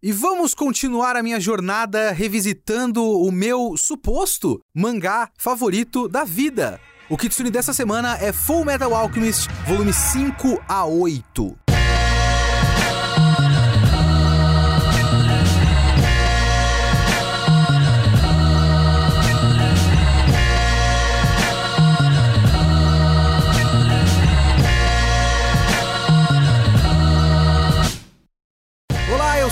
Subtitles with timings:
[0.00, 6.80] E vamos continuar a minha jornada revisitando o meu suposto mangá favorito da vida.
[7.10, 11.67] O Kitsune dessa semana é Full Metal Alchemist, volume 5 a 8.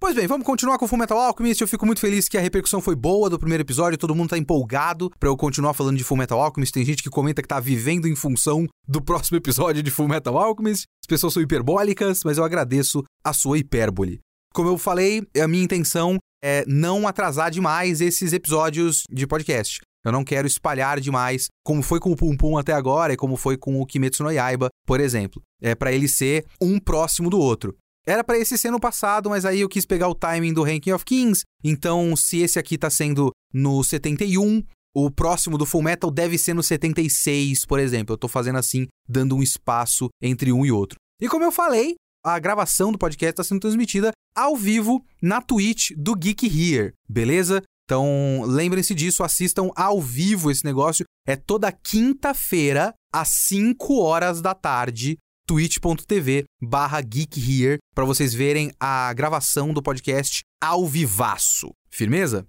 [0.00, 1.60] Pois bem, vamos continuar com o Fullmetal Alchemist.
[1.60, 4.38] Eu fico muito feliz que a repercussão foi boa do primeiro episódio, todo mundo tá
[4.38, 6.72] empolgado para eu continuar falando de Fullmetal Alchemist.
[6.72, 10.84] Tem gente que comenta que tá vivendo em função do próximo episódio de Fullmetal Alchemist.
[11.02, 14.20] As pessoas são hiperbólicas, mas eu agradeço a sua hipérbole.
[14.54, 19.80] Como eu falei, a minha intenção é não atrasar demais esses episódios de podcast.
[20.06, 23.36] Eu não quero espalhar demais, como foi com o Pum Pum até agora e como
[23.36, 25.42] foi com o Kimetsu no Yaiba, por exemplo.
[25.60, 27.76] É para ele ser um próximo do outro.
[28.06, 30.92] Era para esse ser no passado, mas aí eu quis pegar o timing do Ranking
[30.92, 31.42] of Kings.
[31.62, 34.62] Então, se esse aqui tá sendo no 71,
[34.94, 38.14] o próximo do Full Metal deve ser no 76, por exemplo.
[38.14, 40.98] Eu tô fazendo assim, dando um espaço entre um e outro.
[41.20, 45.90] E como eu falei, a gravação do podcast está sendo transmitida ao vivo na Twitch
[45.96, 47.62] do Geek Here, beleza?
[47.84, 51.04] Então, lembrem-se disso, assistam ao vivo esse negócio.
[51.26, 55.16] É toda quinta-feira, às 5 horas da tarde,
[55.48, 61.70] twitch.tv barra geekhere para vocês verem a gravação do podcast ao vivaço.
[61.90, 62.46] Firmeza?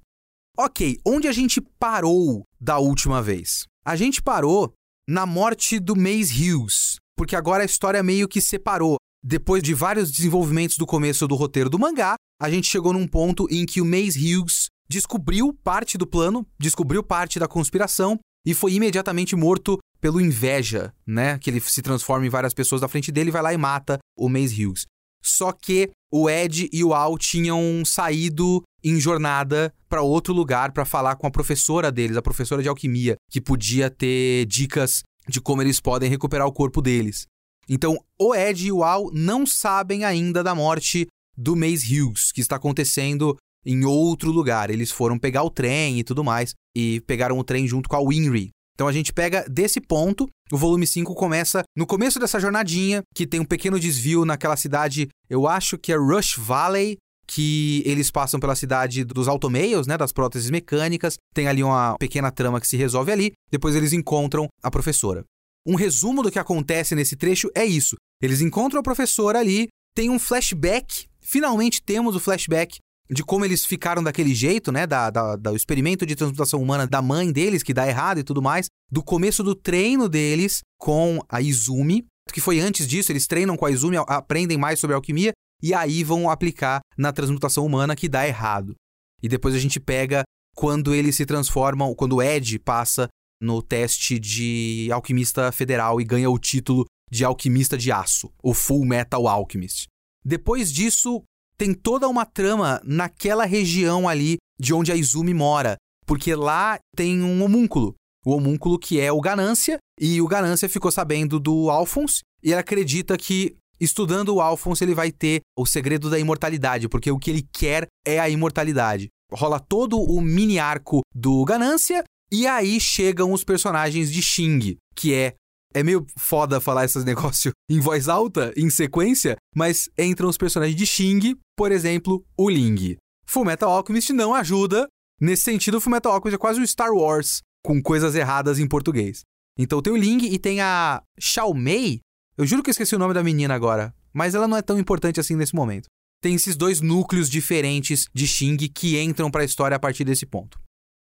[0.58, 3.64] Ok, onde a gente parou da última vez?
[3.86, 4.74] A gente parou
[5.08, 8.98] na morte do Maze Hughes, porque agora a história meio que separou.
[9.24, 13.48] Depois de vários desenvolvimentos do começo do roteiro do mangá, a gente chegou num ponto
[13.50, 18.74] em que o Maze Hughes descobriu parte do plano, descobriu parte da conspiração e foi
[18.74, 21.38] imediatamente morto pelo inveja, né?
[21.40, 24.30] Que ele se transforma em várias pessoas da frente dele, vai lá e mata o
[24.30, 24.86] Maze Hughes.
[25.22, 30.86] Só que o Ed e o Al tinham saído em jornada para outro lugar para
[30.86, 35.62] falar com a professora deles, a professora de alquimia, que podia ter dicas de como
[35.62, 37.26] eles podem recuperar o corpo deles.
[37.68, 42.42] Então, o Ed e o Al não sabem ainda da morte do Maze Hughes, que
[42.42, 44.70] está acontecendo em outro lugar.
[44.70, 48.00] Eles foram pegar o trem e tudo mais, e pegaram o trem junto com a
[48.00, 53.02] Winry, então a gente pega desse ponto, o volume 5 começa no começo dessa jornadinha,
[53.14, 56.96] que tem um pequeno desvio naquela cidade, eu acho que é Rush Valley,
[57.28, 62.32] que eles passam pela cidade dos automeios, né, das próteses mecânicas, tem ali uma pequena
[62.32, 65.26] trama que se resolve ali, depois eles encontram a professora.
[65.68, 67.98] Um resumo do que acontece nesse trecho é isso.
[68.24, 72.78] Eles encontram a professora ali, tem um flashback, finalmente temos o flashback
[73.12, 74.86] de como eles ficaram daquele jeito, né?
[74.86, 78.42] Da, da, do experimento de transmutação humana da mãe deles, que dá errado e tudo
[78.42, 78.68] mais.
[78.92, 83.66] Do começo do treino deles com a Izumi, que foi antes disso, eles treinam com
[83.66, 85.32] a Izumi, aprendem mais sobre alquimia
[85.62, 88.76] e aí vão aplicar na transmutação humana que dá errado.
[89.22, 90.24] E depois a gente pega
[90.56, 93.08] quando eles se transformam, quando o Ed passa
[93.42, 98.86] no teste de alquimista federal e ganha o título de alquimista de aço, o Full
[98.86, 99.88] Metal Alchemist.
[100.24, 101.24] Depois disso,
[101.60, 105.76] tem toda uma trama naquela região ali de onde a Izumi mora,
[106.08, 107.94] porque lá tem um homúnculo.
[108.26, 112.60] O homúnculo que é o Ganância, e o Ganância ficou sabendo do Alphonse, e ele
[112.60, 117.30] acredita que estudando o Alphonse ele vai ter o segredo da imortalidade, porque o que
[117.30, 119.10] ele quer é a imortalidade.
[119.30, 125.14] Rola todo o mini arco do Ganância, e aí chegam os personagens de Xing, que
[125.14, 125.34] é
[125.74, 130.78] é meio foda falar esses negócios em voz alta, em sequência, mas entram os personagens
[130.78, 132.98] de Xing, por exemplo, o Ling.
[133.28, 134.88] Fullmetal Alchemist não ajuda.
[135.22, 139.22] Nesse sentido, Fullmetal Alchemist é quase um Star Wars, com coisas erradas em português.
[139.58, 142.00] Então tem o Ling e tem a Xiao Mei.
[142.38, 144.80] Eu juro que eu esqueci o nome da menina agora, mas ela não é tão
[144.80, 145.88] importante assim nesse momento.
[146.22, 150.26] Tem esses dois núcleos diferentes de Xing que entram para a história a partir desse
[150.26, 150.60] ponto.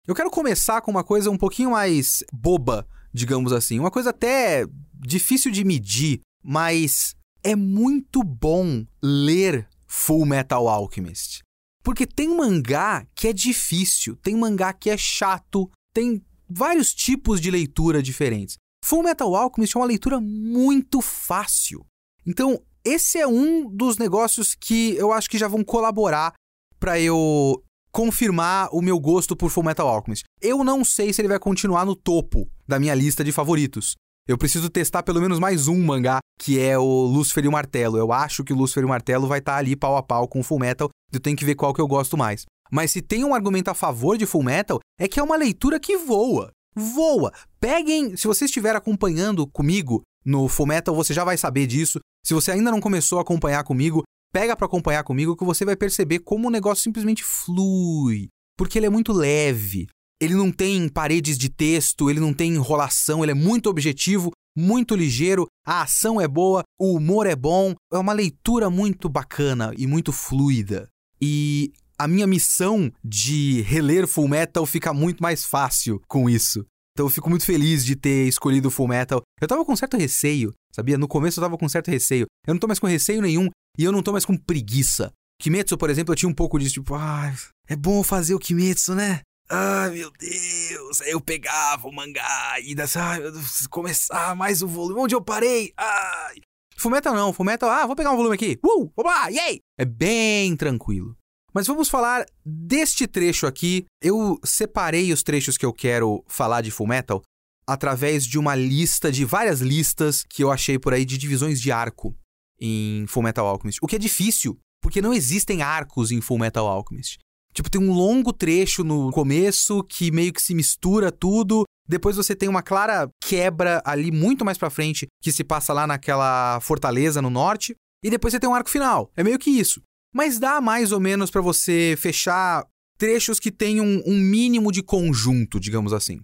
[0.06, 3.79] Eu quero começar com uma coisa um pouquinho mais boba digamos assim.
[3.79, 11.41] Uma coisa até difícil de medir, mas é muito bom ler Full Metal Alchemist.
[11.83, 17.51] Porque tem mangá que é difícil, tem mangá que é chato, tem vários tipos de
[17.51, 18.57] leitura diferentes.
[18.85, 21.85] Full Metal Alchemist é uma leitura muito fácil.
[22.27, 26.35] Então, esse é um dos negócios que eu acho que já vão colaborar
[26.79, 30.25] para eu confirmar o meu gosto por Full Metal Alchemist.
[30.40, 33.94] Eu não sei se ele vai continuar no topo da minha lista de favoritos.
[34.28, 37.98] Eu preciso testar pelo menos mais um mangá, que é o Lucifer e o Martelo.
[37.98, 40.28] Eu acho que o Lucifer e o Martelo vai estar tá ali pau a pau
[40.28, 40.88] com o Full Metal.
[41.12, 42.44] Eu tenho que ver qual que eu gosto mais.
[42.70, 45.81] Mas se tem um argumento a favor de Full Metal, é que é uma leitura
[45.81, 46.52] que voa.
[46.76, 47.32] Voa!
[47.58, 51.98] Peguem, se você estiver acompanhando comigo no Full Metal, você já vai saber disso.
[52.25, 55.77] Se você ainda não começou a acompanhar comigo, pega para acompanhar comigo que você vai
[55.77, 59.87] perceber como o negócio simplesmente flui, porque ele é muito leve.
[60.21, 64.94] Ele não tem paredes de texto, ele não tem enrolação, ele é muito objetivo, muito
[64.94, 69.87] ligeiro, a ação é boa, o humor é bom, é uma leitura muito bacana e
[69.87, 70.88] muito fluida.
[71.21, 76.65] E a minha missão de reler Full Metal fica muito mais fácil com isso.
[76.93, 79.23] Então eu fico muito feliz de ter escolhido Full Metal.
[79.41, 80.99] Eu tava com certo receio, sabia?
[80.99, 82.26] No começo eu tava com certo receio.
[82.47, 83.49] Eu não tô mais com receio nenhum
[83.81, 85.11] e eu não tô mais com preguiça.
[85.41, 87.35] Kimetsu, por exemplo, eu tinha um pouco disso, tipo, ah,
[87.67, 89.23] é bom fazer o Kimetsu, né?
[89.49, 91.00] Ai, meu Deus.
[91.00, 93.23] Aí eu pegava o mangá e das, ai,
[93.71, 95.00] começar mais o volume.
[95.00, 95.73] Onde eu parei?
[95.79, 96.43] Ai.
[96.77, 98.61] Fullmetal não, Fullmetal, ah, vou pegar um volume aqui.
[98.62, 99.61] Uh, lá, yay!
[99.79, 101.17] É bem tranquilo.
[101.55, 103.87] Mas vamos falar deste trecho aqui.
[104.03, 107.23] Eu separei os trechos que eu quero falar de Fullmetal
[107.67, 111.73] através de uma lista de várias listas que eu achei por aí de divisões de
[111.73, 112.15] arco
[112.61, 113.79] em Fullmetal Alchemist.
[113.83, 117.19] O que é difícil, porque não existem arcos em Fullmetal Alchemist.
[117.53, 121.65] Tipo, tem um longo trecho no começo que meio que se mistura tudo.
[121.89, 125.87] Depois você tem uma clara quebra ali muito mais pra frente, que se passa lá
[125.87, 127.75] naquela fortaleza no norte.
[128.05, 129.11] E depois você tem um arco final.
[129.17, 129.83] É meio que isso.
[130.15, 132.65] Mas dá mais ou menos para você fechar
[132.97, 136.21] trechos que tenham um, um mínimo de conjunto, digamos assim.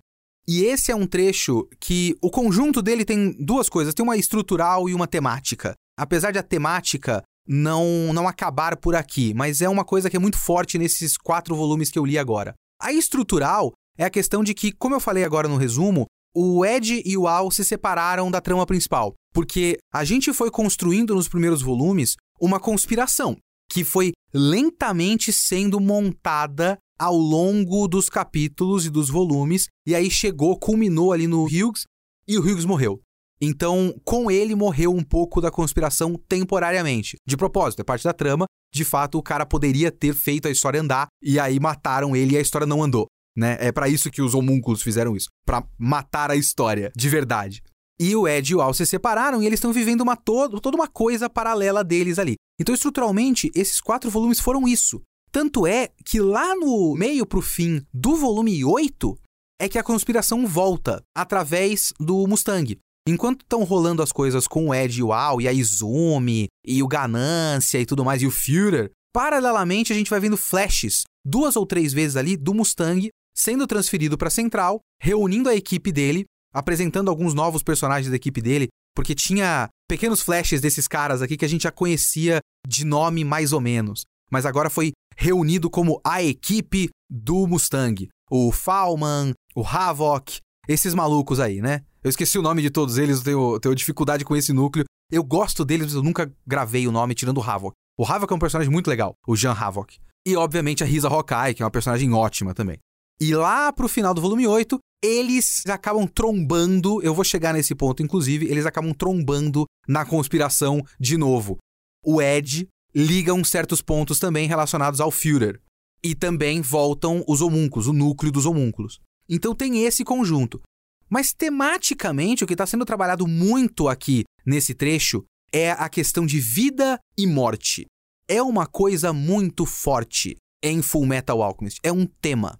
[0.48, 4.88] E esse é um trecho que o conjunto dele tem duas coisas: tem uma estrutural
[4.88, 5.74] e uma temática.
[5.98, 10.20] Apesar de a temática não, não acabar por aqui, mas é uma coisa que é
[10.20, 12.54] muito forte nesses quatro volumes que eu li agora.
[12.80, 17.02] A estrutural é a questão de que, como eu falei agora no resumo, o Ed
[17.04, 21.62] e o Al se separaram da trama principal, porque a gente foi construindo nos primeiros
[21.62, 23.36] volumes uma conspiração
[23.70, 30.58] que foi lentamente sendo montada ao longo dos capítulos e dos volumes, e aí chegou,
[30.58, 31.84] culminou ali no Hughes,
[32.28, 33.00] e o Hughes morreu.
[33.40, 37.16] Então, com ele morreu um pouco da conspiração temporariamente.
[37.26, 38.46] De propósito, é parte da trama.
[38.72, 42.38] De fato, o cara poderia ter feito a história andar e aí mataram ele e
[42.38, 43.06] a história não andou,
[43.36, 43.56] né?
[43.60, 47.62] É para isso que os homúnculos fizeram isso, para matar a história de verdade.
[47.98, 50.88] E o Ed e o Al se separaram e eles estão vivendo uma toda uma
[50.88, 52.34] coisa paralela deles ali.
[52.60, 55.00] Então, estruturalmente, esses quatro volumes foram isso.
[55.30, 59.16] Tanto é que lá no meio pro fim do volume 8
[59.60, 62.78] é que a conspiração volta através do Mustang.
[63.06, 66.82] Enquanto estão rolando as coisas com o Ed e o Al, e a Izumi, e
[66.82, 71.56] o Ganância e tudo mais, e o Führer, paralelamente a gente vai vendo flashes, duas
[71.56, 77.10] ou três vezes ali, do Mustang sendo transferido para Central, reunindo a equipe dele, apresentando
[77.10, 81.48] alguns novos personagens da equipe dele, porque tinha pequenos flashes desses caras aqui que a
[81.48, 84.04] gente já conhecia de nome mais ou menos.
[84.30, 88.08] Mas agora foi reunido como a equipe do Mustang.
[88.30, 91.84] O Falman, o Havok, esses malucos aí, né?
[92.06, 94.84] Eu esqueci o nome de todos eles, eu tenho, tenho dificuldade com esse núcleo.
[95.10, 97.74] Eu gosto deles, mas eu nunca gravei o nome tirando o Havok.
[97.98, 99.98] O Havok é um personagem muito legal, o Jean Havok.
[100.24, 102.78] E, obviamente, a Risa Hawkeye, que é uma personagem ótima também.
[103.20, 108.04] E lá pro final do volume 8, eles acabam trombando, eu vou chegar nesse ponto,
[108.04, 111.58] inclusive, eles acabam trombando na conspiração de novo.
[112.04, 115.60] O Ed liga uns certos pontos também relacionados ao Führer.
[116.04, 119.00] E também voltam os homúnculos, o núcleo dos homúnculos.
[119.28, 120.62] Então tem esse conjunto.
[121.08, 126.40] Mas tematicamente, o que está sendo trabalhado muito aqui nesse trecho é a questão de
[126.40, 127.86] vida e morte.
[128.28, 131.78] É uma coisa muito forte em Full Metal Alchemist.
[131.82, 132.58] É um tema.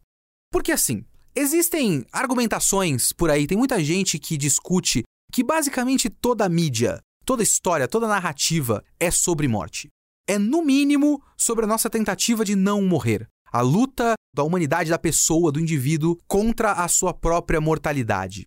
[0.53, 7.01] Porque assim, existem argumentações por aí, tem muita gente que discute que basicamente toda mídia,
[7.25, 9.89] toda história, toda narrativa é sobre morte.
[10.29, 14.99] É, no mínimo, sobre a nossa tentativa de não morrer a luta da humanidade, da
[14.99, 18.45] pessoa, do indivíduo contra a sua própria mortalidade.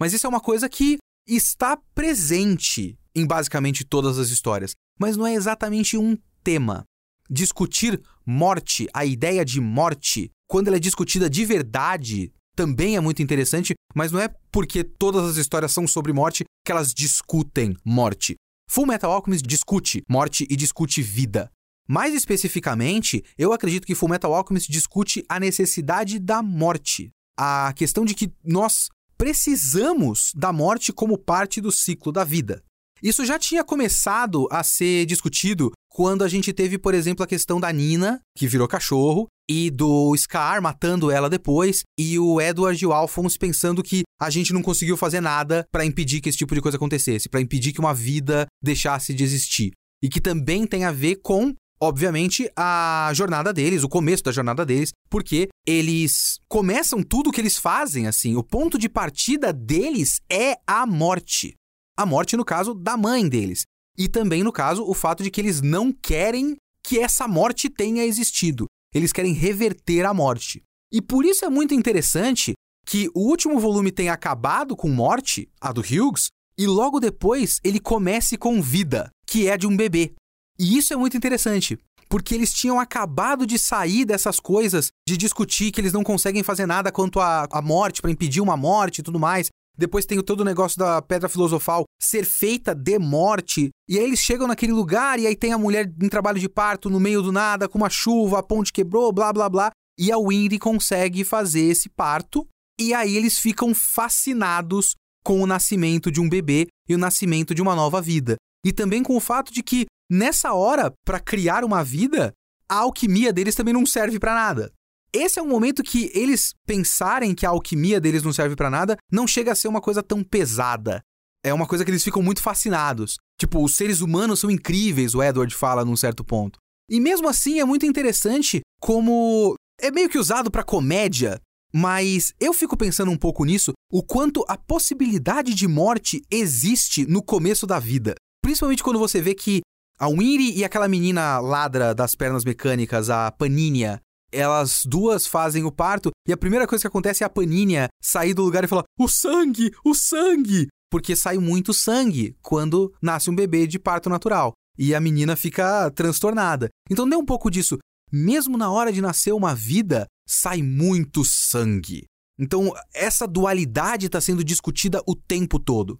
[0.00, 0.96] Mas isso é uma coisa que
[1.28, 6.84] está presente em basicamente todas as histórias, mas não é exatamente um tema.
[7.28, 13.20] Discutir morte, a ideia de morte, quando ela é discutida de verdade, também é muito
[13.20, 18.36] interessante, mas não é porque todas as histórias são sobre morte que elas discutem morte.
[18.70, 21.50] Full Metal Alchemist discute morte e discute vida.
[21.88, 27.10] Mais especificamente, eu acredito que Fullmetal Alchemist discute a necessidade da morte.
[27.38, 32.62] A questão de que nós precisamos da morte como parte do ciclo da vida.
[33.02, 37.60] Isso já tinha começado a ser discutido quando a gente teve, por exemplo, a questão
[37.60, 42.86] da Nina, que virou cachorro, e do Scar matando ela depois, e o Edward e
[42.86, 46.54] o Alphonse pensando que a gente não conseguiu fazer nada para impedir que esse tipo
[46.54, 49.72] de coisa acontecesse, para impedir que uma vida deixasse de existir.
[50.02, 54.64] E que também tem a ver com obviamente, a jornada deles, o começo da jornada
[54.64, 58.36] deles, porque eles começam tudo que eles fazem, assim.
[58.36, 61.54] O ponto de partida deles é a morte.
[61.96, 63.64] A morte, no caso, da mãe deles.
[63.96, 68.04] E também, no caso, o fato de que eles não querem que essa morte tenha
[68.04, 68.66] existido.
[68.94, 70.62] Eles querem reverter a morte.
[70.92, 72.54] E por isso é muito interessante
[72.86, 77.80] que o último volume tenha acabado com morte, a do Hughes, e logo depois ele
[77.80, 80.14] comece com vida, que é de um bebê.
[80.58, 85.70] E isso é muito interessante, porque eles tinham acabado de sair dessas coisas de discutir
[85.70, 89.02] que eles não conseguem fazer nada quanto à, à morte, para impedir uma morte e
[89.02, 89.48] tudo mais.
[89.78, 93.68] Depois tem todo o negócio da pedra filosofal ser feita de morte.
[93.88, 96.88] E aí eles chegam naquele lugar e aí tem a mulher em trabalho de parto
[96.88, 99.70] no meio do nada, com uma chuva, a ponte quebrou, blá blá blá.
[99.98, 102.46] E a Winry consegue fazer esse parto.
[102.80, 107.60] E aí eles ficam fascinados com o nascimento de um bebê e o nascimento de
[107.60, 108.36] uma nova vida.
[108.66, 112.32] E também com o fato de que, nessa hora, para criar uma vida,
[112.68, 114.72] a alquimia deles também não serve para nada.
[115.12, 118.96] Esse é um momento que eles pensarem que a alquimia deles não serve para nada
[119.08, 121.00] não chega a ser uma coisa tão pesada.
[121.44, 123.18] É uma coisa que eles ficam muito fascinados.
[123.40, 126.58] Tipo, os seres humanos são incríveis, o Edward fala num certo ponto.
[126.90, 131.40] E mesmo assim é muito interessante como é meio que usado para comédia,
[131.72, 137.22] mas eu fico pensando um pouco nisso, o quanto a possibilidade de morte existe no
[137.22, 138.16] começo da vida.
[138.46, 139.60] Principalmente quando você vê que
[139.98, 144.00] a Winry e aquela menina ladra das pernas mecânicas, a Paninha,
[144.30, 148.34] elas duas fazem o parto e a primeira coisa que acontece é a Paninha sair
[148.34, 153.34] do lugar e falar: "O sangue, o sangue!" Porque sai muito sangue quando nasce um
[153.34, 156.68] bebê de parto natural e a menina fica transtornada.
[156.88, 157.78] Então dê um pouco disso.
[158.12, 162.04] Mesmo na hora de nascer uma vida, sai muito sangue.
[162.38, 165.98] Então essa dualidade está sendo discutida o tempo todo.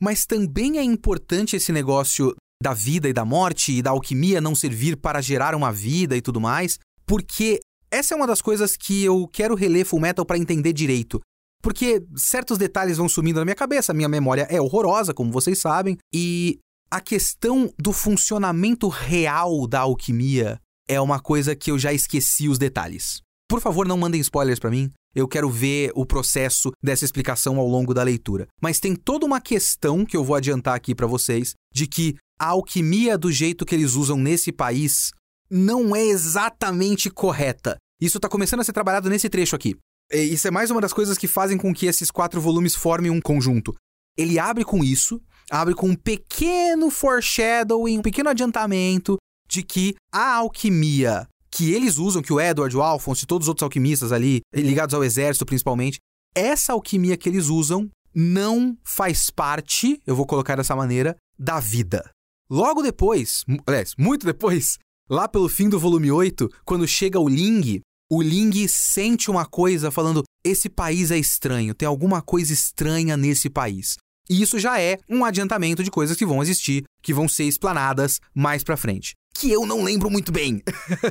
[0.00, 4.54] Mas também é importante esse negócio da vida e da morte e da alquimia não
[4.54, 9.04] servir para gerar uma vida e tudo mais, porque essa é uma das coisas que
[9.04, 11.20] eu quero reler Full Metal para entender direito.
[11.62, 15.96] Porque certos detalhes vão sumindo na minha cabeça, minha memória é horrorosa, como vocês sabem,
[16.14, 16.58] e
[16.90, 22.58] a questão do funcionamento real da alquimia é uma coisa que eu já esqueci os
[22.58, 23.20] detalhes.
[23.48, 24.90] Por favor, não mandem spoilers para mim.
[25.18, 28.46] Eu quero ver o processo dessa explicação ao longo da leitura.
[28.62, 32.50] Mas tem toda uma questão que eu vou adiantar aqui para vocês de que a
[32.50, 35.10] alquimia do jeito que eles usam nesse país
[35.50, 37.76] não é exatamente correta.
[38.00, 39.74] Isso está começando a ser trabalhado nesse trecho aqui.
[40.12, 43.20] Isso é mais uma das coisas que fazem com que esses quatro volumes formem um
[43.20, 43.74] conjunto.
[44.16, 45.20] Ele abre com isso,
[45.50, 49.16] abre com um pequeno foreshadowing, um pequeno adiantamento
[49.48, 53.48] de que a alquimia que eles usam, que o Edward, o Alphonse e todos os
[53.48, 55.98] outros alquimistas ali, ligados ao exército principalmente,
[56.34, 62.10] essa alquimia que eles usam não faz parte, eu vou colocar dessa maneira, da vida.
[62.50, 64.78] Logo depois, aliás, muito depois,
[65.10, 69.90] Lá pelo fim do volume 8, quando chega o Ling, o Ling sente uma coisa
[69.90, 73.96] falando: esse país é estranho, tem alguma coisa estranha nesse país.
[74.28, 78.20] E isso já é um adiantamento de coisas que vão existir, que vão ser explanadas
[78.34, 79.14] mais pra frente.
[79.38, 80.62] Que eu não lembro muito bem.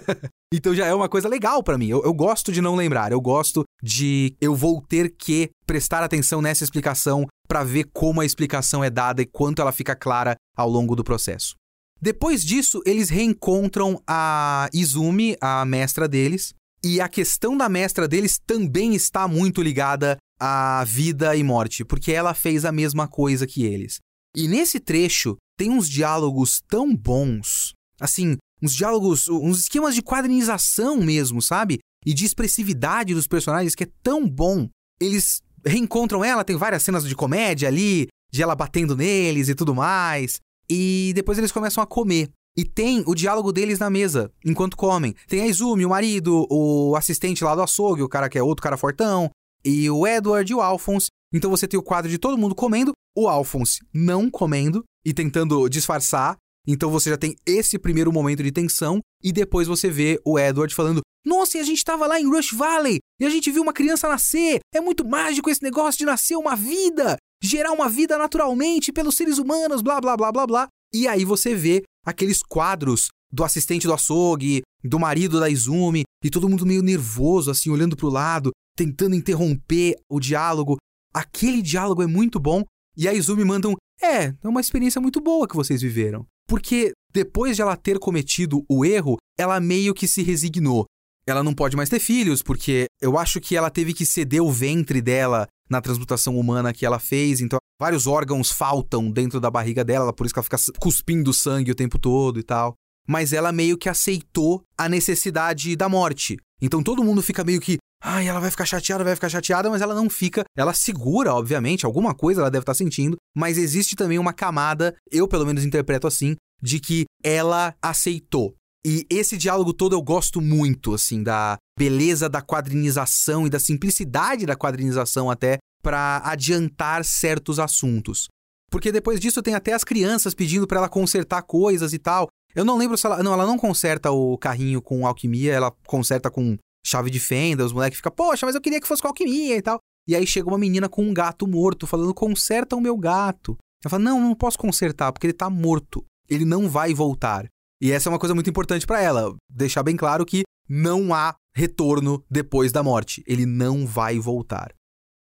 [0.53, 1.87] então já é uma coisa legal para mim.
[1.87, 3.11] Eu, eu, gosto de não lembrar.
[3.11, 4.35] Eu gosto de.
[4.41, 9.21] Eu vou ter que prestar atenção nessa explicação para ver como a explicação é dada
[9.21, 11.55] e quanto ela fica clara ao longo do processo.
[12.01, 16.53] Depois disso, eles reencontram a Izumi, a mestra deles,
[16.83, 22.11] e a questão da mestra deles também está muito ligada à vida e morte, porque
[22.11, 23.99] ela fez a mesma coisa que eles.
[24.35, 30.97] E nesse trecho tem uns diálogos tão bons, assim, uns diálogos, uns esquemas de quadrinização
[30.97, 31.79] mesmo, sabe?
[32.05, 34.69] E de expressividade dos personagens que é tão bom.
[34.99, 39.75] Eles reencontram ela, tem várias cenas de comédia ali, de ela batendo neles e tudo
[39.75, 40.39] mais.
[40.69, 42.29] E depois eles começam a comer.
[42.57, 45.13] E tem o diálogo deles na mesa, enquanto comem.
[45.27, 48.63] Tem a Izumi, o marido, o assistente lá do açougue, o cara que é outro
[48.63, 49.29] cara fortão,
[49.63, 51.09] e o Edward e o Alphonse.
[51.31, 55.69] Então você tem o quadro de todo mundo comendo, o Alphonse não comendo e tentando
[55.69, 56.35] disfarçar.
[56.67, 60.75] Então você já tem esse primeiro momento de tensão e depois você vê o Edward
[60.75, 63.73] falando: "Nossa, e a gente tava lá em Rush Valley e a gente viu uma
[63.73, 64.59] criança nascer.
[64.73, 69.37] É muito mágico esse negócio de nascer uma vida gerar uma vida naturalmente pelos seres
[69.37, 70.67] humanos, blá blá blá blá blá.
[70.93, 76.29] E aí você vê aqueles quadros do assistente do açougue, do marido da Izumi, e
[76.29, 80.77] todo mundo meio nervoso, assim, olhando pro lado, tentando interromper o diálogo.
[81.13, 82.63] Aquele diálogo é muito bom,
[82.95, 86.25] e a Izumi manda um: É, é uma experiência muito boa que vocês viveram.
[86.47, 90.85] Porque depois de ela ter cometido o erro, ela meio que se resignou.
[91.27, 94.51] Ela não pode mais ter filhos, porque eu acho que ela teve que ceder o
[94.51, 99.83] ventre dela na transmutação humana que ela fez, então vários órgãos faltam dentro da barriga
[99.83, 102.75] dela, por isso que ela fica cuspindo sangue o tempo todo e tal.
[103.05, 106.37] Mas ela meio que aceitou a necessidade da morte.
[106.61, 109.81] Então todo mundo fica meio que, ai, ela vai ficar chateada, vai ficar chateada, mas
[109.81, 110.43] ela não fica.
[110.55, 115.27] Ela segura, obviamente, alguma coisa ela deve estar sentindo, mas existe também uma camada, eu
[115.27, 118.55] pelo menos interpreto assim, de que ela aceitou.
[118.85, 124.45] E esse diálogo todo eu gosto muito, assim, da beleza da quadrinização e da simplicidade
[124.45, 128.27] da quadrinização até para adiantar certos assuntos.
[128.69, 132.27] Porque depois disso tem até as crianças pedindo para ela consertar coisas e tal.
[132.55, 133.21] Eu não lembro se ela.
[133.21, 137.65] Não, ela não conserta o carrinho com alquimia, ela conserta com chave de fenda.
[137.65, 139.79] Os moleques ficam, poxa, mas eu queria que fosse com alquimia e tal.
[140.07, 143.57] E aí chega uma menina com um gato morto, falando, conserta o meu gato.
[143.83, 146.03] Ela fala, não, não posso consertar, porque ele tá morto.
[146.29, 147.47] Ele não vai voltar.
[147.81, 151.35] E essa é uma coisa muito importante para ela, deixar bem claro que não há
[151.55, 153.23] retorno depois da morte.
[153.27, 154.73] Ele não vai voltar.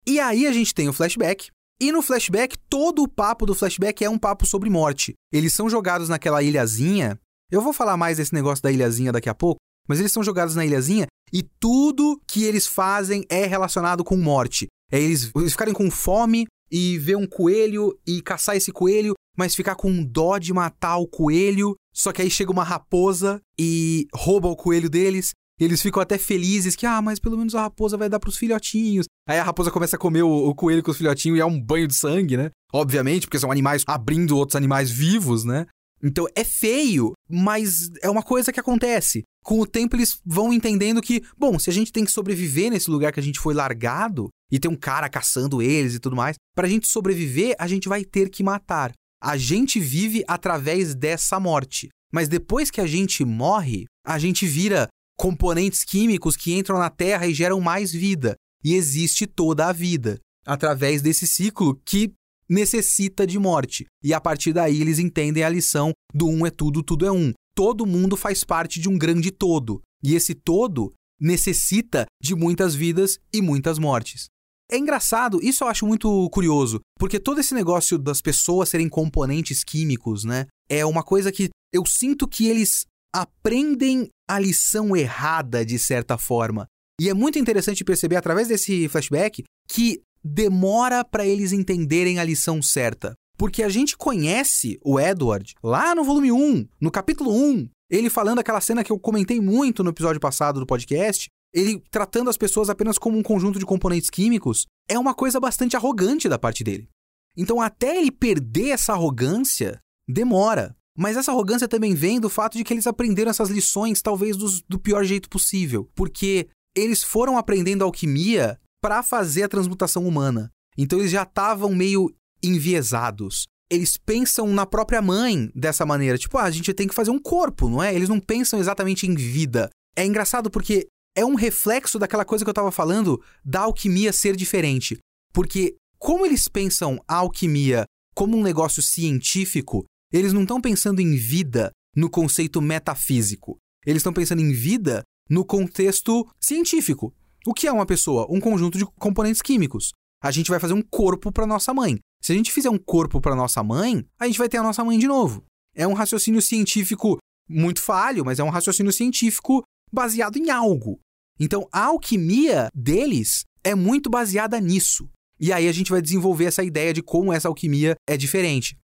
[0.06, 1.48] E aí a gente tem o flashback.
[1.80, 5.14] E no flashback, todo o papo do flashback é um papo sobre morte.
[5.32, 7.18] Eles são jogados naquela ilhazinha.
[7.50, 10.54] Eu vou falar mais desse negócio da ilhazinha daqui a pouco, mas eles são jogados
[10.54, 14.66] na ilhazinha e tudo que eles fazem é relacionado com morte.
[14.90, 19.54] É eles, eles ficarem com fome e ver um coelho e caçar esse coelho, mas
[19.54, 21.74] ficar com dó de matar o coelho.
[21.94, 25.30] Só que aí chega uma raposa e rouba o coelho deles.
[25.60, 29.06] Eles ficam até felizes que, ah, mas pelo menos a raposa vai dar pros filhotinhos.
[29.28, 31.60] Aí a raposa começa a comer o, o coelho com os filhotinhos e é um
[31.60, 32.50] banho de sangue, né?
[32.72, 35.66] Obviamente, porque são animais abrindo outros animais vivos, né?
[36.02, 39.22] Então é feio, mas é uma coisa que acontece.
[39.42, 42.90] Com o tempo eles vão entendendo que, bom, se a gente tem que sobreviver nesse
[42.90, 46.36] lugar que a gente foi largado e tem um cara caçando eles e tudo mais,
[46.54, 48.92] pra gente sobreviver, a gente vai ter que matar.
[49.22, 51.88] A gente vive através dessa morte.
[52.12, 57.26] Mas depois que a gente morre, a gente vira componentes químicos que entram na Terra
[57.26, 58.34] e geram mais vida.
[58.64, 62.12] E existe toda a vida através desse ciclo que
[62.50, 63.86] necessita de morte.
[64.02, 67.32] E a partir daí eles entendem a lição do um é tudo, tudo é um.
[67.54, 69.80] Todo mundo faz parte de um grande todo.
[70.02, 74.26] E esse todo necessita de muitas vidas e muitas mortes.
[74.70, 79.64] É engraçado, isso eu acho muito curioso, porque todo esse negócio das pessoas serem componentes
[79.64, 80.46] químicos, né?
[80.68, 86.66] É uma coisa que eu sinto que eles aprendem a lição errada de certa forma.
[87.00, 92.62] E é muito interessante perceber através desse flashback que demora para eles entenderem a lição
[92.62, 93.14] certa.
[93.36, 98.38] Porque a gente conhece o Edward lá no volume 1, no capítulo 1, ele falando
[98.38, 102.70] aquela cena que eu comentei muito no episódio passado do podcast, ele tratando as pessoas
[102.70, 106.88] apenas como um conjunto de componentes químicos, é uma coisa bastante arrogante da parte dele.
[107.36, 110.76] Então, até ele perder essa arrogância, demora.
[110.96, 114.62] Mas essa arrogância também vem do fato de que eles aprenderam essas lições, talvez dos,
[114.68, 115.88] do pior jeito possível.
[115.94, 120.50] Porque eles foram aprendendo alquimia para fazer a transmutação humana.
[120.76, 123.46] Então eles já estavam meio enviesados.
[123.70, 126.18] Eles pensam na própria mãe dessa maneira.
[126.18, 127.94] Tipo, ah, a gente tem que fazer um corpo, não é?
[127.94, 129.70] Eles não pensam exatamente em vida.
[129.96, 134.34] É engraçado porque é um reflexo daquela coisa que eu estava falando da alquimia ser
[134.34, 134.98] diferente.
[135.32, 141.14] Porque, como eles pensam a alquimia como um negócio científico, eles não estão pensando em
[141.16, 143.58] vida no conceito metafísico.
[143.86, 147.14] Eles estão pensando em vida no contexto científico.
[147.46, 148.26] O que é uma pessoa?
[148.28, 149.92] Um conjunto de componentes químicos.
[150.22, 151.98] A gente vai fazer um corpo para nossa mãe.
[152.22, 154.84] Se a gente fizer um corpo para nossa mãe, a gente vai ter a nossa
[154.84, 155.42] mãe de novo.
[155.74, 161.00] É um raciocínio científico muito falho, mas é um raciocínio científico baseado em algo.
[161.38, 165.08] Então, a alquimia deles é muito baseada nisso.
[165.38, 168.76] E aí a gente vai desenvolver essa ideia de como essa alquimia é diferente.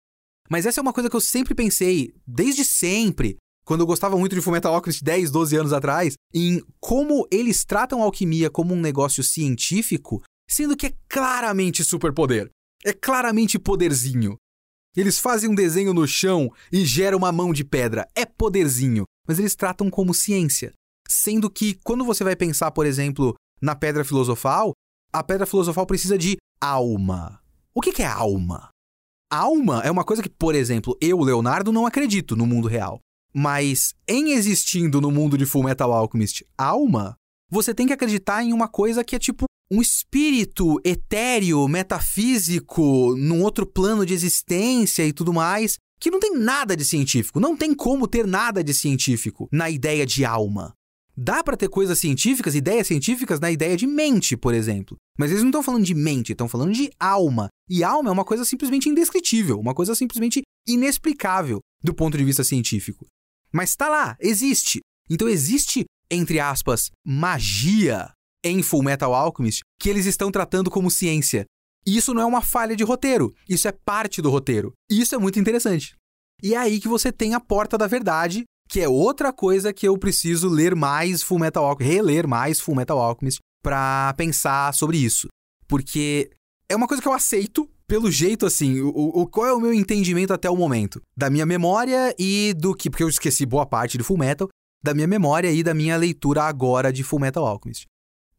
[0.50, 4.36] Mas essa é uma coisa que eu sempre pensei, desde sempre, quando eu gostava muito
[4.36, 8.80] de Fullmetal Alchemist 10, 12 anos atrás, em como eles tratam a alquimia como um
[8.80, 12.50] negócio científico, sendo que é claramente superpoder.
[12.86, 14.38] É claramente poderzinho.
[14.96, 18.08] Eles fazem um desenho no chão e geram uma mão de pedra.
[18.16, 19.04] É poderzinho.
[19.28, 20.72] Mas eles tratam como ciência.
[21.08, 24.74] Sendo que, quando você vai pensar, por exemplo, na pedra filosofal,
[25.12, 27.42] a pedra filosofal precisa de alma.
[27.74, 28.70] O que é alma?
[29.32, 33.00] Alma é uma coisa que, por exemplo, eu, Leonardo, não acredito no mundo real.
[33.36, 37.18] Mas em existindo no mundo de Full Metal Alchemist alma,
[37.52, 43.42] você tem que acreditar em uma coisa que é tipo um espírito etéreo, metafísico, num
[43.42, 47.40] outro plano de existência e tudo mais, que não tem nada de científico.
[47.40, 50.74] Não tem como ter nada de científico na ideia de alma.
[51.18, 54.96] Dá para ter coisas científicas, ideias científicas na ideia de mente, por exemplo.
[55.18, 57.50] Mas eles não estão falando de mente, estão falando de alma.
[57.70, 62.44] E alma é uma coisa simplesmente indescritível, uma coisa simplesmente inexplicável do ponto de vista
[62.44, 63.06] científico.
[63.56, 64.82] Mas está lá, existe.
[65.10, 68.12] Então existe, entre aspas, magia
[68.44, 71.46] em Full Metal Alchemist que eles estão tratando como ciência.
[71.88, 74.74] E isso não é uma falha de roteiro, isso é parte do roteiro.
[74.92, 75.96] E isso é muito interessante.
[76.44, 79.88] E é aí que você tem a Porta da Verdade, que é outra coisa que
[79.88, 84.98] eu preciso ler mais Full Metal Alchemist, reler mais Full Metal Alchemist para pensar sobre
[84.98, 85.30] isso.
[85.66, 86.30] Porque
[86.68, 89.74] é uma coisa que eu aceito pelo jeito assim, o, o, qual é o meu
[89.74, 91.02] entendimento até o momento?
[91.16, 92.90] Da minha memória e do que.
[92.90, 94.50] Porque eu esqueci boa parte de Full Metal,
[94.84, 97.86] da minha memória e da minha leitura agora de Full Metal Alchemist.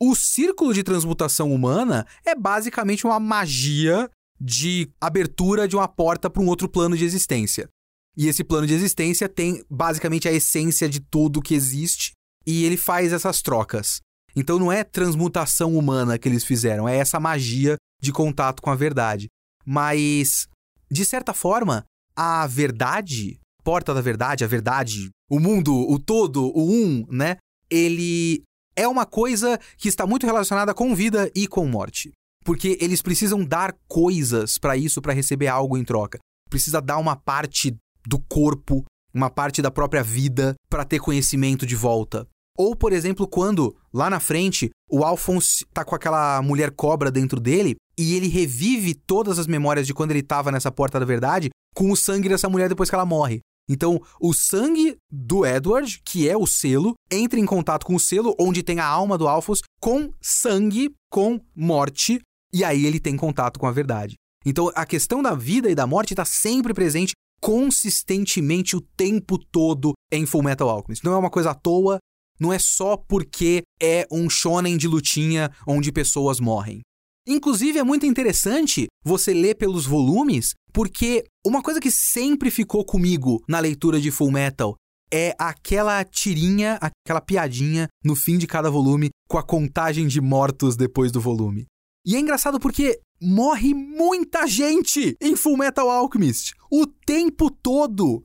[0.01, 6.43] O círculo de transmutação humana é basicamente uma magia de abertura de uma porta para
[6.43, 7.69] um outro plano de existência.
[8.17, 12.13] E esse plano de existência tem basicamente a essência de tudo que existe
[12.47, 14.01] e ele faz essas trocas.
[14.35, 18.75] Então não é transmutação humana que eles fizeram, é essa magia de contato com a
[18.75, 19.29] verdade.
[19.67, 20.47] Mas,
[20.91, 26.71] de certa forma, a verdade, porta da verdade, a verdade, o mundo, o todo, o
[26.71, 27.37] um, né?
[27.69, 28.43] Ele
[28.77, 32.13] é uma coisa que está muito relacionada com vida e com morte.
[32.45, 36.19] Porque eles precisam dar coisas para isso, para receber algo em troca.
[36.49, 37.77] Precisa dar uma parte
[38.07, 42.29] do corpo, uma parte da própria vida para ter conhecimento de volta.
[42.57, 47.41] Ou, por exemplo, quando, lá na frente, o Alphonse tá com aquela mulher cobra dentro
[47.41, 51.51] dele e ele revive todas as memórias de quando ele tava nessa porta da verdade
[51.75, 53.41] com o sangue dessa mulher depois que ela morre.
[53.69, 58.35] Então, o sangue do Edward, que é o selo, entra em contato com o selo
[58.39, 62.21] onde tem a alma do Alphonse com sangue, com morte,
[62.53, 64.15] e aí ele tem contato com a verdade.
[64.45, 69.93] Então, a questão da vida e da morte está sempre presente consistentemente o tempo todo
[70.13, 71.05] em Full Metal Alchemist.
[71.05, 71.99] Não é uma coisa à toa,
[72.39, 76.81] não é só porque é um shonen de lutinha onde pessoas morrem.
[77.27, 83.43] Inclusive, é muito interessante você ler pelos volumes, porque uma coisa que sempre ficou comigo
[83.49, 84.77] na leitura de Full Metal
[85.13, 90.77] é aquela tirinha, aquela piadinha no fim de cada volume com a contagem de mortos
[90.77, 91.67] depois do volume.
[92.05, 98.23] E é engraçado porque morre muita gente em Full Metal Alchemist o tempo todo.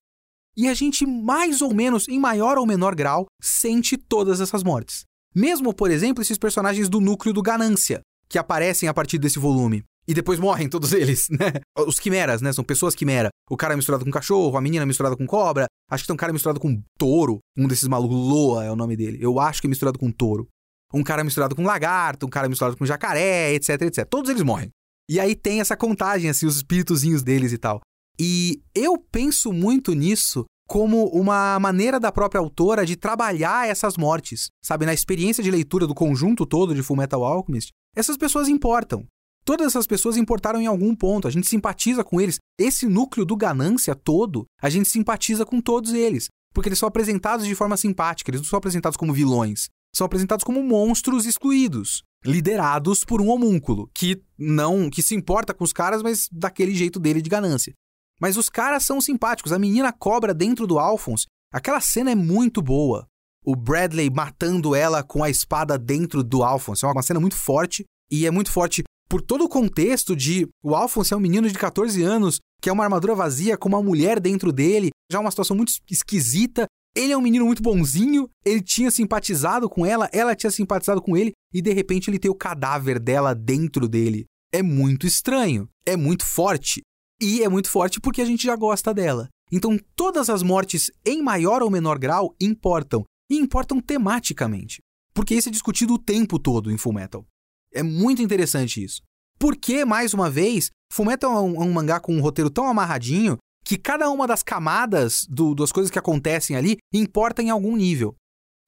[0.55, 5.03] E a gente, mais ou menos, em maior ou menor grau, sente todas essas mortes.
[5.33, 9.83] Mesmo, por exemplo, esses personagens do núcleo do Ganância, que aparecem a partir desse volume.
[10.07, 11.61] E depois morrem todos eles, né?
[11.87, 12.51] Os quimeras, né?
[12.51, 13.29] São pessoas quimera.
[13.49, 15.67] O cara é misturado com cachorro, a menina é misturada com cobra.
[15.89, 17.39] Acho que tem um cara misturado com touro.
[17.57, 19.19] Um desses malucos, Loa é o nome dele.
[19.21, 20.47] Eu acho que é misturado com touro.
[20.93, 24.05] Um cara misturado com lagarto, um cara misturado com jacaré, etc, etc.
[24.09, 24.69] Todos eles morrem.
[25.09, 27.81] E aí tem essa contagem, assim, os espíritozinhos deles e tal.
[28.23, 34.49] E eu penso muito nisso como uma maneira da própria autora de trabalhar essas mortes.
[34.63, 39.07] Sabe, na experiência de leitura do conjunto todo de Full Metal Alchemist, essas pessoas importam.
[39.43, 42.37] Todas essas pessoas importaram em algum ponto, a gente simpatiza com eles.
[42.59, 47.47] Esse núcleo do ganância todo, a gente simpatiza com todos eles, porque eles são apresentados
[47.47, 53.03] de forma simpática, eles não são apresentados como vilões, são apresentados como monstros excluídos, liderados
[53.03, 57.19] por um homúnculo que não, que se importa com os caras, mas daquele jeito dele
[57.19, 57.73] de ganância.
[58.21, 59.51] Mas os caras são simpáticos.
[59.51, 61.25] A menina cobra dentro do Alphonse.
[61.51, 63.07] Aquela cena é muito boa.
[63.43, 66.85] O Bradley matando ela com a espada dentro do Alphonse.
[66.85, 67.83] É uma cena muito forte.
[68.11, 71.57] E é muito forte por todo o contexto de o Alphonse é um menino de
[71.57, 74.89] 14 anos que é uma armadura vazia com uma mulher dentro dele.
[75.11, 76.65] Já uma situação muito esquisita.
[76.95, 81.15] Ele é um menino muito bonzinho, ele tinha simpatizado com ela, ela tinha simpatizado com
[81.15, 84.25] ele, e de repente ele tem o cadáver dela dentro dele.
[84.53, 86.81] É muito estranho, é muito forte.
[87.21, 89.29] E é muito forte porque a gente já gosta dela.
[89.51, 93.03] Então, todas as mortes, em maior ou menor grau, importam.
[93.29, 94.81] E importam tematicamente.
[95.13, 97.25] Porque isso é discutido o tempo todo em Fullmetal.
[97.73, 99.01] É muito interessante isso.
[99.37, 103.37] Porque, mais uma vez, Fullmetal é um, é um mangá com um roteiro tão amarradinho
[103.63, 108.15] que cada uma das camadas do, das coisas que acontecem ali importa em algum nível.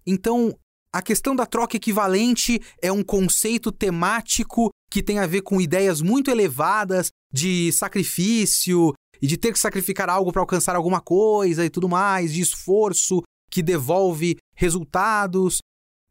[0.06, 0.56] Então,
[0.94, 6.02] a questão da troca equivalente é um conceito temático que tem a ver com ideias
[6.02, 11.70] muito elevadas de sacrifício e de ter que sacrificar algo para alcançar alguma coisa e
[11.70, 15.58] tudo mais, de esforço que devolve resultados,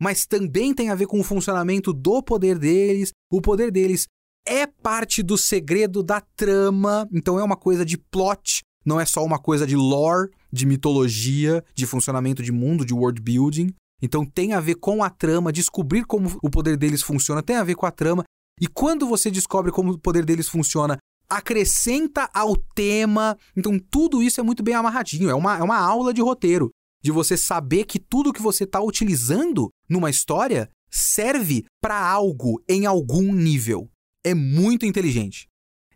[0.00, 3.12] mas também tem a ver com o funcionamento do poder deles.
[3.30, 4.06] O poder deles
[4.44, 9.24] é parte do segredo da trama, então é uma coisa de plot, não é só
[9.24, 13.72] uma coisa de lore, de mitologia, de funcionamento de mundo, de world building.
[14.02, 17.64] Então tem a ver com a trama, descobrir como o poder deles funciona tem a
[17.64, 18.24] ver com a trama.
[18.60, 23.36] E quando você descobre como o poder deles funciona, acrescenta ao tema.
[23.56, 25.30] Então, tudo isso é muito bem amarradinho.
[25.30, 26.70] É uma, é uma aula de roteiro.
[27.02, 32.86] De você saber que tudo que você está utilizando numa história serve para algo em
[32.86, 33.88] algum nível.
[34.24, 35.48] É muito inteligente.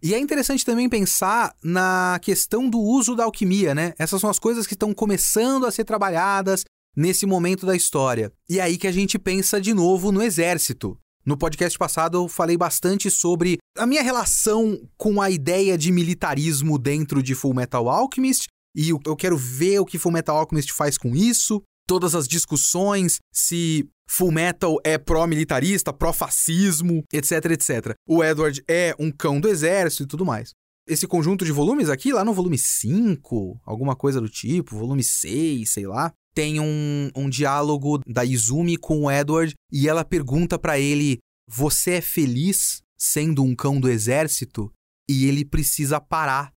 [0.02, 3.94] E é interessante também pensar na questão do uso da alquimia, né?
[3.98, 6.64] Essas são as coisas que estão começando a ser trabalhadas
[6.96, 8.32] nesse momento da história.
[8.48, 10.98] E é aí que a gente pensa de novo no exército.
[11.24, 16.78] No podcast passado eu falei bastante sobre a minha relação com a ideia de militarismo
[16.78, 20.96] dentro de Full Metal Alchemist e eu quero ver o que Full Metal Alchemist faz
[20.96, 27.94] com isso, todas as discussões se Full Metal é pró-militarista, pró-fascismo, etc, etc.
[28.06, 30.50] O Edward é um cão do exército e tudo mais.
[30.86, 35.72] Esse conjunto de volumes aqui, lá no volume 5, alguma coisa do tipo, volume 6,
[35.72, 40.78] sei lá, tem um, um diálogo da Izumi com o Edward e ela pergunta para
[40.78, 41.18] ele:
[41.48, 44.70] Você é feliz sendo um cão do exército?
[45.08, 46.52] E ele precisa parar.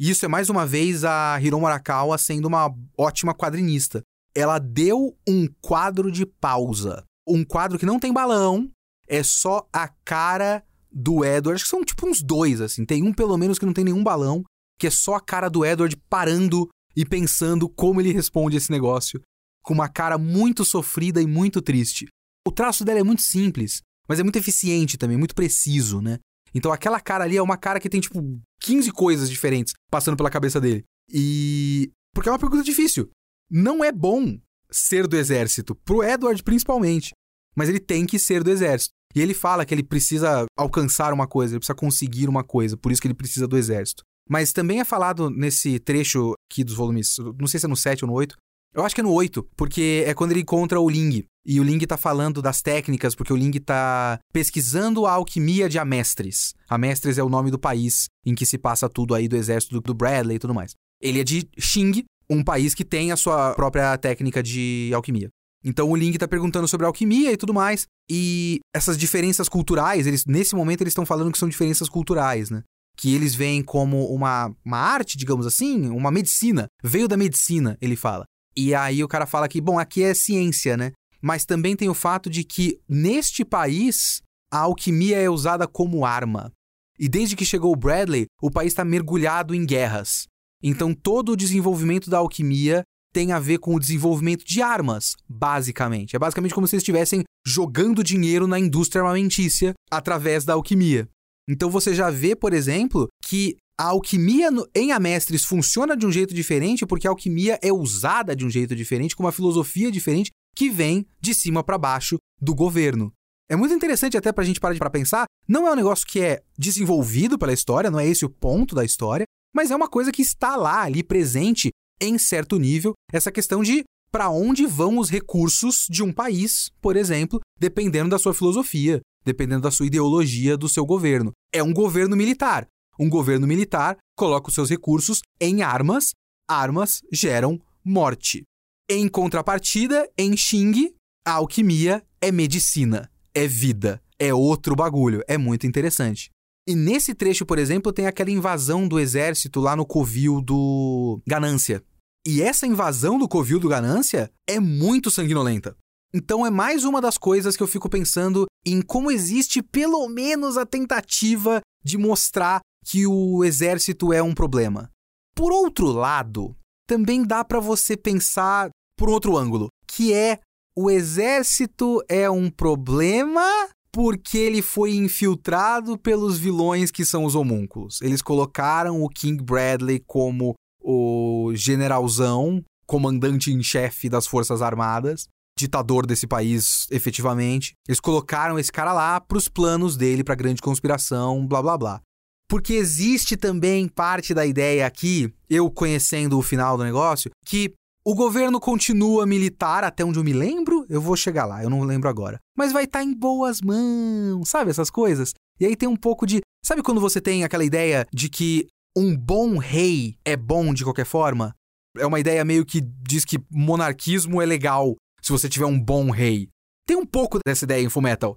[0.00, 4.02] E isso é mais uma vez a Hiromu Arakawa sendo uma ótima quadrinista.
[4.34, 7.04] Ela deu um quadro de pausa.
[7.28, 8.70] Um quadro que não tem balão,
[9.06, 11.56] é só a cara do Edward.
[11.56, 12.86] Acho que são tipo uns dois, assim.
[12.86, 14.42] Tem um pelo menos que não tem nenhum balão,
[14.78, 19.22] que é só a cara do Edward parando e pensando como ele responde esse negócio,
[19.62, 22.08] com uma cara muito sofrida e muito triste.
[22.44, 26.18] O traço dela é muito simples, mas é muito eficiente também, muito preciso, né?
[26.52, 28.20] Então aquela cara ali é uma cara que tem tipo
[28.62, 30.82] 15 coisas diferentes passando pela cabeça dele.
[31.08, 31.92] E.
[32.12, 33.08] Porque é uma pergunta difícil.
[33.48, 34.36] Não é bom
[34.68, 37.12] ser do exército, pro Edward principalmente.
[37.54, 38.92] Mas ele tem que ser do exército.
[39.14, 42.90] E ele fala que ele precisa alcançar uma coisa, ele precisa conseguir uma coisa, por
[42.90, 44.02] isso que ele precisa do exército.
[44.28, 48.04] Mas também é falado nesse trecho aqui dos volumes, não sei se é no 7
[48.04, 48.36] ou no 8.
[48.74, 51.24] Eu acho que é no 8, porque é quando ele encontra o Ling.
[51.46, 55.78] E o Ling tá falando das técnicas, porque o Ling tá pesquisando a alquimia de
[55.78, 56.52] Amestres.
[56.68, 59.94] Amestres é o nome do país em que se passa tudo aí do exército do
[59.94, 60.74] Bradley e tudo mais.
[61.00, 65.30] Ele é de Xing, um país que tem a sua própria técnica de alquimia.
[65.64, 67.86] Então o Ling tá perguntando sobre alquimia e tudo mais.
[68.10, 72.62] E essas diferenças culturais, eles nesse momento eles estão falando que são diferenças culturais, né?
[72.98, 76.66] Que eles veem como uma, uma arte, digamos assim, uma medicina.
[76.82, 78.24] Veio da medicina, ele fala.
[78.56, 80.90] E aí o cara fala que, bom, aqui é ciência, né?
[81.22, 84.20] Mas também tem o fato de que neste país
[84.52, 86.52] a alquimia é usada como arma.
[86.98, 90.26] E desde que chegou o Bradley, o país está mergulhado em guerras.
[90.60, 92.82] Então todo o desenvolvimento da alquimia
[93.12, 96.16] tem a ver com o desenvolvimento de armas, basicamente.
[96.16, 101.08] É basicamente como se eles estivessem jogando dinheiro na indústria armamentícia através da alquimia.
[101.48, 106.34] Então você já vê, por exemplo, que a alquimia em Amestres funciona de um jeito
[106.34, 110.68] diferente porque a alquimia é usada de um jeito diferente, com uma filosofia diferente que
[110.68, 113.12] vem de cima para baixo do governo.
[113.48, 116.20] É muito interessante até para a gente parar para pensar, não é um negócio que
[116.20, 120.12] é desenvolvido pela história, não é esse o ponto da história, mas é uma coisa
[120.12, 125.10] que está lá, ali presente em certo nível, essa questão de para onde vão os
[125.10, 130.68] recursos de um país, por exemplo, dependendo da sua filosofia, dependendo da sua ideologia do
[130.68, 131.32] seu governo.
[131.52, 132.66] É um governo militar.
[132.98, 136.12] Um governo militar coloca os seus recursos em armas,
[136.48, 138.42] armas geram morte.
[138.90, 145.66] Em contrapartida, em Xing, a alquimia é medicina, é vida, é outro bagulho, é muito
[145.66, 146.30] interessante.
[146.66, 151.82] E nesse trecho, por exemplo, tem aquela invasão do exército lá no covil do Ganância.
[152.26, 155.76] E essa invasão do covil do Ganância é muito sanguinolenta.
[156.12, 160.56] Então é mais uma das coisas que eu fico pensando em como existe pelo menos
[160.56, 164.90] a tentativa de mostrar que o exército é um problema.
[165.34, 170.40] Por outro lado, também dá para você pensar por outro ângulo, que é
[170.76, 178.00] o exército é um problema porque ele foi infiltrado pelos vilões que são os homúnculos.
[178.00, 185.26] Eles colocaram o King Bradley como o generalzão, comandante em chefe das Forças Armadas,
[185.58, 187.74] ditador desse país efetivamente.
[187.86, 192.00] Eles colocaram esse cara lá para os planos dele, para grande conspiração, blá blá blá.
[192.48, 197.74] Porque existe também parte da ideia aqui, eu conhecendo o final do negócio, que
[198.06, 201.82] o governo continua militar até onde eu me lembro, eu vou chegar lá, eu não
[201.82, 202.38] lembro agora.
[202.56, 205.34] Mas vai estar tá em boas mãos, sabe essas coisas?
[205.60, 206.40] E aí tem um pouco de.
[206.64, 208.66] Sabe quando você tem aquela ideia de que
[208.96, 211.54] um bom rei é bom de qualquer forma?
[211.98, 216.10] É uma ideia meio que diz que monarquismo é legal se você tiver um bom
[216.10, 216.48] rei.
[216.86, 218.36] Tem um pouco dessa ideia em Fullmetal.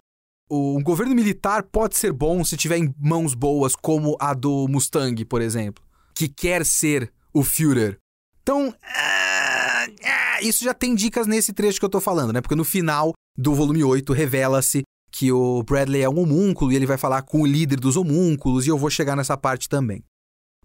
[0.49, 5.23] O governo militar pode ser bom se tiver em mãos boas, como a do Mustang,
[5.23, 7.97] por exemplo, que quer ser o Führer.
[8.41, 12.41] Então, ah, ah, isso já tem dicas nesse trecho que eu tô falando, né?
[12.41, 16.85] Porque no final do volume 8 revela-se que o Bradley é um homúnculo e ele
[16.85, 20.03] vai falar com o líder dos homúnculos, e eu vou chegar nessa parte também.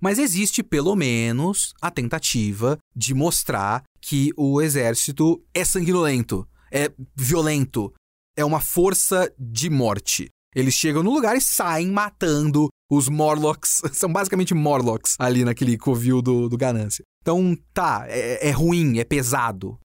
[0.01, 7.93] Mas existe, pelo menos, a tentativa de mostrar que o exército é sanguinolento, é violento,
[8.37, 10.29] é uma força de morte.
[10.55, 13.81] Eles chegam no lugar e saem matando os Morlocks.
[13.93, 17.03] São basicamente Morlocks ali naquele covil do, do Ganância.
[17.23, 19.79] Então, tá, é, é ruim, é pesado.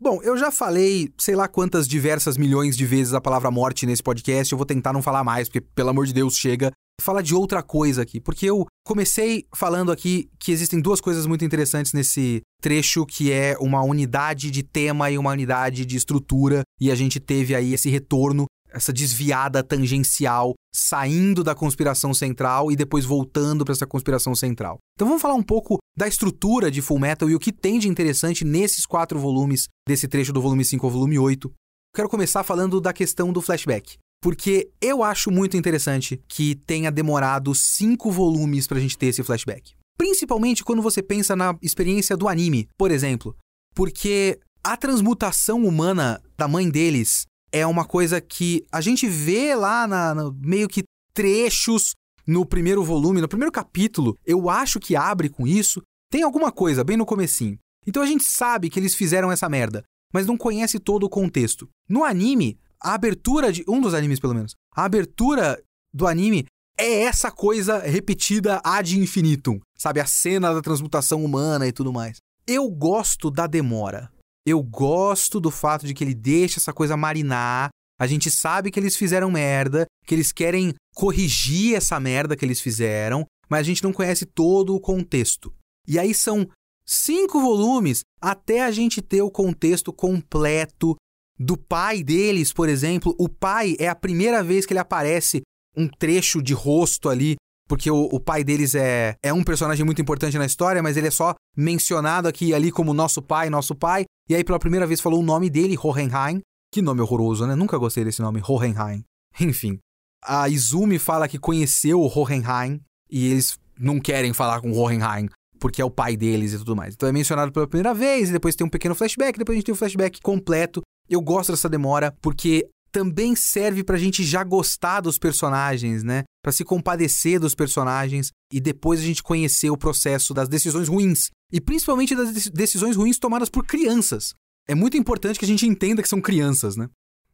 [0.00, 4.02] Bom, eu já falei sei lá quantas diversas milhões de vezes a palavra morte nesse
[4.02, 6.70] podcast, eu vou tentar não falar mais, porque pelo amor de Deus, chega.
[7.00, 11.44] Falar de outra coisa aqui, porque eu comecei falando aqui que existem duas coisas muito
[11.44, 16.90] interessantes nesse trecho, que é uma unidade de tema e uma unidade de estrutura, e
[16.90, 23.04] a gente teve aí esse retorno essa desviada tangencial, saindo da conspiração central e depois
[23.04, 24.78] voltando para essa conspiração central.
[24.94, 27.88] Então vamos falar um pouco da estrutura de Full Metal e o que tem de
[27.88, 31.50] interessante nesses quatro volumes, desse trecho do volume 5 ao volume 8.
[31.94, 33.96] Quero começar falando da questão do flashback.
[34.22, 39.22] Porque eu acho muito interessante que tenha demorado cinco volumes para a gente ter esse
[39.22, 39.74] flashback.
[39.96, 43.36] Principalmente quando você pensa na experiência do anime, por exemplo.
[43.74, 49.86] Porque a transmutação humana da mãe deles é uma coisa que a gente vê lá
[49.86, 51.94] na, na, meio que trechos
[52.26, 54.16] no primeiro volume, no primeiro capítulo.
[54.26, 55.80] Eu acho que abre com isso.
[56.10, 57.58] Tem alguma coisa bem no comecinho.
[57.86, 61.68] Então a gente sabe que eles fizeram essa merda, mas não conhece todo o contexto.
[61.88, 65.62] No anime, a abertura de um dos animes pelo menos, a abertura
[65.92, 66.46] do anime
[66.78, 72.18] é essa coisa repetida ad infinitum, sabe, a cena da transmutação humana e tudo mais.
[72.46, 74.10] Eu gosto da demora.
[74.46, 77.70] Eu gosto do fato de que ele deixa essa coisa marinar.
[77.98, 82.60] A gente sabe que eles fizeram merda, que eles querem corrigir essa merda que eles
[82.60, 85.52] fizeram, mas a gente não conhece todo o contexto.
[85.88, 86.48] E aí são
[86.86, 90.94] cinco volumes até a gente ter o contexto completo
[91.38, 93.14] do pai deles, por exemplo.
[93.18, 95.42] O pai é a primeira vez que ele aparece
[95.76, 97.36] um trecho de rosto ali
[97.68, 101.08] porque o, o, pai deles é, é um personagem muito importante na história, mas ele
[101.08, 104.04] é só mencionado aqui ali como nosso pai, nosso pai.
[104.28, 106.40] E aí, pela primeira vez, falou o nome dele, Hohenheim.
[106.72, 107.54] Que nome horroroso, né?
[107.54, 109.04] Nunca gostei desse nome, Hohenheim.
[109.40, 109.78] Enfim.
[110.24, 115.28] A Izumi fala que conheceu o Hohenheim e eles não querem falar com o Hohenheim
[115.58, 116.94] porque é o pai deles e tudo mais.
[116.94, 119.66] Então é mencionado pela primeira vez, e depois tem um pequeno flashback, depois a gente
[119.66, 120.82] tem um flashback completo.
[121.08, 126.24] Eu gosto dessa demora porque também serve pra gente já gostar dos personagens, né?
[126.42, 131.30] Pra se compadecer dos personagens e depois a gente conhecer o processo das decisões ruins.
[131.52, 134.32] E principalmente das decisões ruins tomadas por crianças.
[134.66, 136.88] É muito importante que a gente entenda que são crianças, né?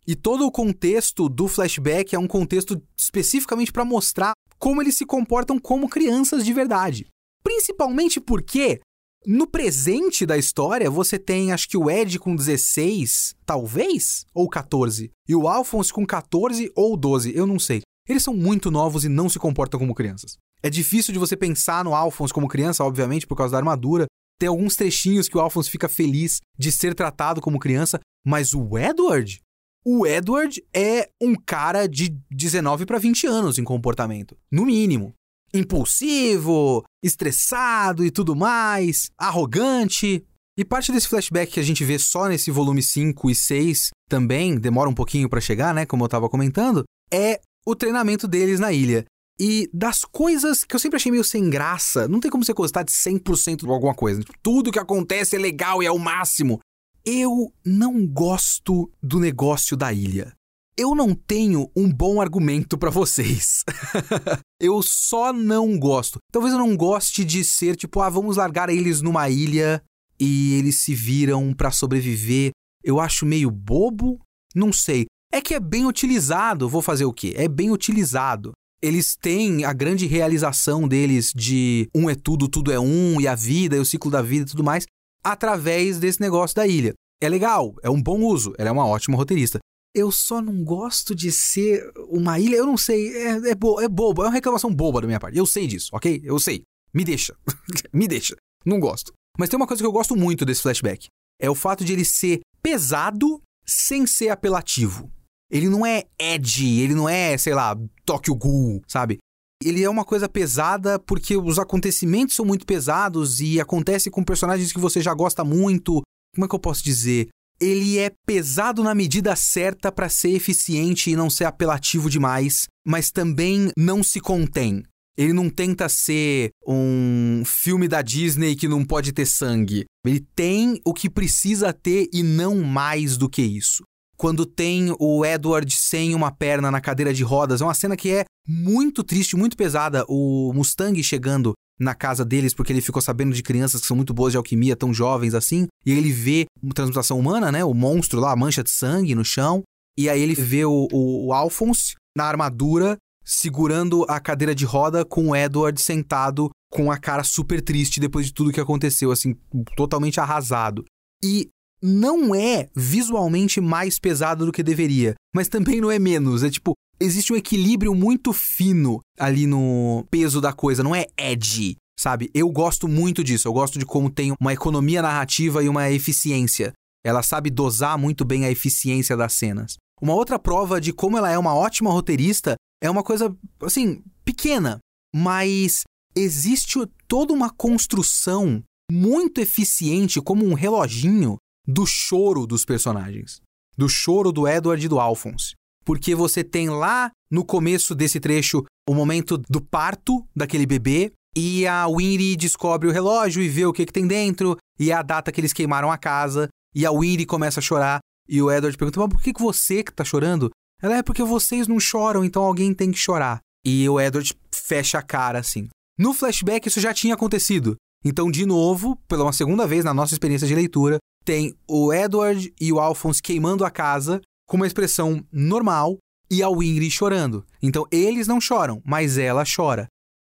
[0.07, 5.07] E todo o contexto do flashback é um contexto especificamente para mostrar como eles se
[5.07, 7.07] comportam como crianças de verdade.
[7.43, 8.81] Principalmente porque
[9.27, 15.11] no presente da história, você tem acho que o Ed com 16, talvez, ou 14,
[15.29, 17.83] e o Alphonse com 14 ou 12, eu não sei.
[18.09, 20.37] Eles são muito novos e não se comportam como crianças.
[20.63, 24.07] É difícil de você pensar no Alphonse como criança, obviamente, por causa da armadura.
[24.39, 28.77] Tem alguns trechinhos que o Alphonse fica feliz de ser tratado como criança, mas o
[28.77, 29.41] Edward,
[29.85, 35.13] o Edward é um cara de 19 para 20 anos em comportamento, no mínimo
[35.55, 40.25] impulsivo, estressado e tudo mais, arrogante.
[40.57, 44.57] E parte desse flashback que a gente vê só nesse volume 5 e 6 também,
[44.57, 48.73] demora um pouquinho para chegar, né, como eu tava comentando, é o treinamento deles na
[48.73, 49.05] ilha.
[49.41, 52.83] E das coisas que eu sempre achei meio sem graça, não tem como você gostar
[52.83, 54.21] de 100% de alguma coisa.
[54.21, 56.61] Tipo, tudo que acontece é legal e é o máximo.
[57.05, 60.33] Eu não gosto do negócio da ilha
[60.77, 63.65] eu não tenho um bom argumento para vocês.
[64.61, 66.19] eu só não gosto.
[66.31, 69.83] Talvez eu não goste de ser tipo, ah, vamos largar eles numa ilha
[70.19, 72.53] e eles se viram para sobreviver.
[72.83, 74.19] Eu acho meio bobo,
[74.55, 75.07] não sei.
[75.31, 77.35] É que é bem utilizado, vou fazer o quê?
[77.37, 78.53] É bem utilizado.
[78.83, 83.35] Eles têm a grande realização deles de um é tudo, tudo é um, e a
[83.35, 84.85] vida, e o ciclo da vida e tudo mais,
[85.23, 86.93] através desse negócio da ilha.
[87.21, 89.61] É legal, é um bom uso, ela é uma ótima roteirista.
[89.95, 92.57] Eu só não gosto de ser uma ilha.
[92.57, 93.15] Eu não sei.
[93.15, 94.23] É, é, bo é bobo.
[94.23, 95.37] É uma reclamação boba da minha parte.
[95.37, 96.21] Eu sei disso, ok?
[96.25, 96.63] Eu sei.
[96.95, 97.37] Me deixa.
[97.93, 98.37] Me deixa.
[98.65, 99.13] Não gosto.
[99.39, 101.07] Mas tem uma coisa que eu gosto muito desse flashback.
[101.41, 105.11] É o fato de ele ser pesado sem ser apelativo.
[105.51, 107.77] Ele não é edgy, ele não é, sei lá,
[108.07, 109.19] Tokyo Ghoul, sabe?
[109.63, 114.73] Ele é uma coisa pesada porque os acontecimentos são muito pesados e acontece com personagens
[114.73, 116.03] que você já gosta muito.
[116.35, 117.29] Como é que eu posso dizer?
[117.63, 123.11] Ele é pesado na medida certa para ser eficiente e não ser apelativo demais, mas
[123.13, 124.83] também não se contém.
[125.17, 129.85] Ele não tenta ser um filme da Disney que não pode ter sangue.
[130.05, 133.85] Ele tem o que precisa ter e não mais do que isso.
[134.23, 137.61] quando tem o Edward sem uma perna na cadeira de rodas.
[137.61, 140.05] É uma cena que é muito triste, muito pesada.
[140.09, 144.15] O Mustang chegando na casa deles porque ele ficou sabendo de crianças que são muito
[144.15, 147.65] boas de alquimia, tão jovens assim, e ele vê uma transmutação humana, né?
[147.65, 149.63] O monstro lá, a mancha de sangue no chão.
[149.99, 155.05] E aí ele vê o, o, o Alphonse na armadura segurando a cadeira de roda
[155.05, 159.37] com o Edward sentado com a cara super triste depois de tudo que aconteceu, assim,
[159.77, 160.85] totalmente arrasado.
[161.23, 161.49] E
[161.83, 166.43] não é visualmente mais pesado do que deveria, mas também não é menos.
[166.43, 171.77] É tipo, existe um equilíbrio muito fino ali no peso da coisa, não é edgy,
[171.99, 172.31] sabe?
[172.35, 176.73] Eu gosto muito disso, eu gosto de como tem uma economia narrativa e uma eficiência.
[177.05, 179.77] Ela sabe dosar muito bem a eficiência das cenas.
[180.01, 184.79] Uma outra prova de como ela é uma ótima roteirista é uma coisa, assim, pequena,
[185.15, 185.85] mas
[186.17, 191.37] existe toda uma construção muito eficiente, como um reloginho,
[191.67, 193.41] do choro dos personagens.
[193.77, 195.55] Do choro do Edward e do Alphonse.
[195.85, 201.67] Porque você tem lá no começo desse trecho o momento do parto daquele bebê, e
[201.67, 205.03] a Winry descobre o relógio e vê o que, que tem dentro, e é a
[205.03, 208.77] data que eles queimaram a casa, e a Winry começa a chorar, e o Edward
[208.77, 210.51] pergunta: Mas por que, que você que tá chorando?
[210.83, 213.41] Ela é porque vocês não choram, então alguém tem que chorar.
[213.65, 215.69] E o Edward fecha a cara assim.
[215.99, 217.77] No flashback, isso já tinha acontecido.
[218.05, 222.53] Então, de novo, pela uma segunda vez na nossa experiência de leitura, tem o Edward
[222.61, 224.21] e o Alphonse queimando a casa
[224.53, 225.97] com uma expressão normal
[226.31, 227.43] e a Winry chorando.
[227.63, 229.87] Então, eles não choram, mas ela chora.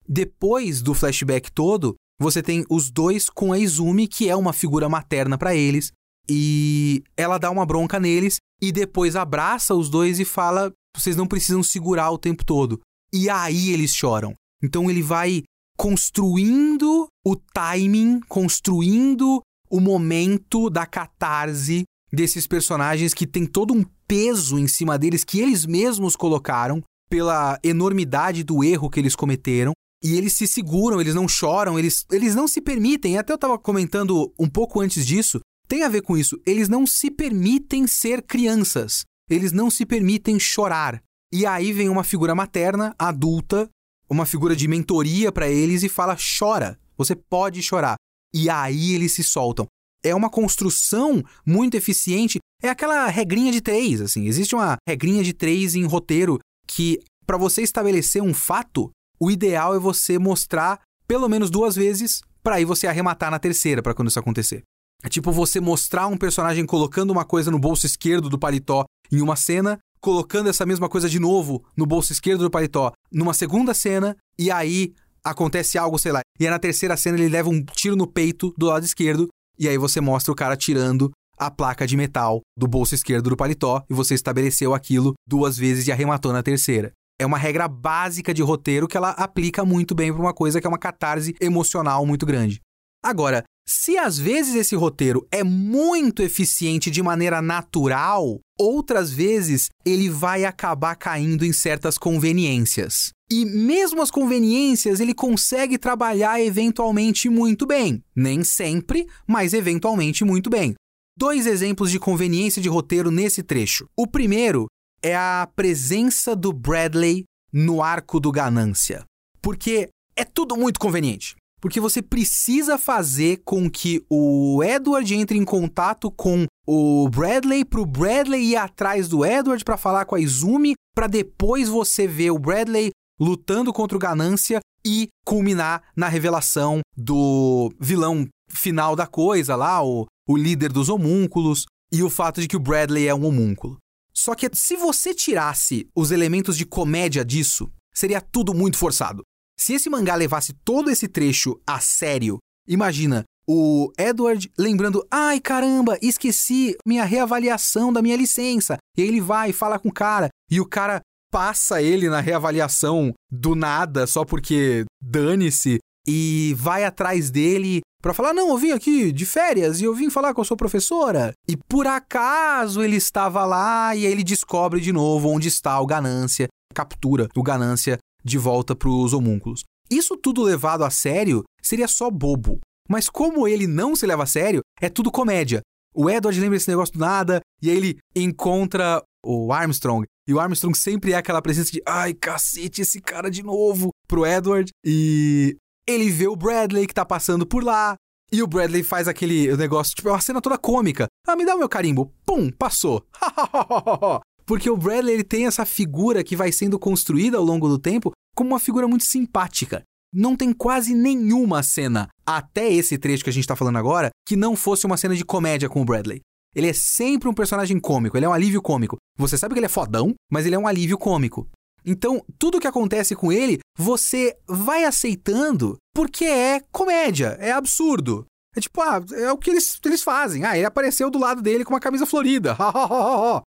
[0.09, 4.89] Depois do flashback todo, você tem os dois com a Izumi, que é uma figura
[4.89, 5.91] materna para eles,
[6.27, 11.27] e ela dá uma bronca neles e depois abraça os dois e fala: "Vocês não
[11.27, 12.81] precisam segurar o tempo todo".
[13.13, 14.33] E aí eles choram.
[14.63, 15.43] Então ele vai
[15.77, 24.57] construindo o timing, construindo o momento da catarse desses personagens que tem todo um peso
[24.57, 29.73] em cima deles que eles mesmos colocaram pela enormidade do erro que eles cometeram.
[30.03, 33.17] E eles se seguram, eles não choram, eles, eles não se permitem.
[33.17, 36.39] Até eu estava comentando um pouco antes disso, tem a ver com isso.
[36.45, 39.03] Eles não se permitem ser crianças.
[39.29, 41.01] Eles não se permitem chorar.
[41.33, 43.67] E aí vem uma figura materna, adulta,
[44.09, 47.95] uma figura de mentoria para eles e fala: chora, você pode chorar.
[48.33, 49.65] E aí eles se soltam.
[50.03, 52.37] É uma construção muito eficiente.
[52.65, 54.25] É aquela regrinha de três, assim.
[54.25, 58.89] Existe uma regrinha de três em roteiro que, para você estabelecer um fato,
[59.19, 63.83] o ideal é você mostrar pelo menos duas vezes para aí você arrematar na terceira
[63.83, 64.63] para quando isso acontecer.
[65.03, 69.21] É tipo você mostrar um personagem colocando uma coisa no bolso esquerdo do paletó em
[69.21, 73.75] uma cena, colocando essa mesma coisa de novo no bolso esquerdo do paletó numa segunda
[73.75, 74.91] cena, e aí
[75.23, 76.21] acontece algo, sei lá.
[76.39, 79.27] E aí na terceira cena ele leva um tiro no peito do lado esquerdo,
[79.59, 83.37] e aí você mostra o cara tirando a placa de metal do bolso esquerdo do
[83.37, 86.91] paletó e você estabeleceu aquilo duas vezes e arrematou na terceira.
[87.19, 90.67] É uma regra básica de roteiro que ela aplica muito bem para uma coisa que
[90.67, 92.61] é uma catarse emocional muito grande.
[93.03, 100.09] Agora, se às vezes esse roteiro é muito eficiente de maneira natural, outras vezes ele
[100.09, 103.11] vai acabar caindo em certas conveniências.
[103.29, 108.03] E mesmo as conveniências ele consegue trabalhar eventualmente muito bem.
[108.15, 110.75] Nem sempre, mas eventualmente muito bem.
[111.17, 113.87] Dois exemplos de conveniência de roteiro nesse trecho.
[113.95, 114.67] O primeiro
[115.01, 119.03] é a presença do Bradley no arco do Ganância.
[119.41, 121.35] Porque é tudo muito conveniente
[121.65, 127.81] porque você precisa fazer com que o Edward entre em contato com o Bradley para
[127.81, 132.29] o Bradley ir atrás do Edward para falar com a Izumi, para depois você ver
[132.29, 139.55] o Bradley lutando contra o Ganância e culminar na revelação do vilão final da coisa
[139.55, 143.25] lá, o, o líder dos homúnculos, e o fato de que o Bradley é um
[143.25, 143.77] homúnculo.
[144.13, 149.23] Só que se você tirasse os elementos de comédia disso, seria tudo muito forçado.
[149.57, 155.97] Se esse mangá levasse todo esse trecho a sério, imagina o Edward lembrando: ai caramba,
[156.01, 158.77] esqueci minha reavaliação da minha licença.
[158.97, 161.01] E aí ele vai e fala com o cara, e o cara
[161.31, 168.35] passa ele na reavaliação do nada, só porque dane-se, e vai atrás dele para falar:
[168.35, 171.33] não, eu vim aqui de férias e eu vim falar com a sua professora.
[171.47, 175.87] E por acaso ele estava lá e aí ele descobre de novo onde está o
[175.87, 179.63] Ganância, captura o Ganância de volta para os homúnculos.
[179.89, 182.59] Isso tudo levado a sério seria só bobo.
[182.87, 185.61] Mas como ele não se leva a sério, é tudo comédia.
[185.95, 190.05] O Edward lembra esse negócio do nada, e aí ele encontra o Armstrong.
[190.27, 194.27] E o Armstrong sempre é aquela presença de ai, cacete, esse cara de novo pro
[194.27, 194.69] Edward.
[194.85, 197.95] E ele vê o Bradley que tá passando por lá.
[198.31, 201.07] E o Bradley faz aquele negócio, tipo, é uma cena toda cômica.
[201.27, 202.11] Ah, me dá o meu carimbo.
[202.25, 203.05] Pum, passou.
[204.45, 208.11] Porque o Bradley ele tem essa figura que vai sendo construída ao longo do tempo
[208.35, 209.83] como uma figura muito simpática.
[210.13, 214.35] Não tem quase nenhuma cena, até esse trecho que a gente tá falando agora, que
[214.35, 216.21] não fosse uma cena de comédia com o Bradley.
[216.55, 218.97] Ele é sempre um personagem cômico, ele é um alívio cômico.
[219.17, 221.49] Você sabe que ele é fodão, mas ele é um alívio cômico.
[221.85, 228.25] Então, tudo que acontece com ele, você vai aceitando porque é comédia, é absurdo.
[228.55, 230.45] É tipo, ah, é o que eles, eles fazem.
[230.45, 232.57] Ah, ele apareceu do lado dele com uma camisa florida.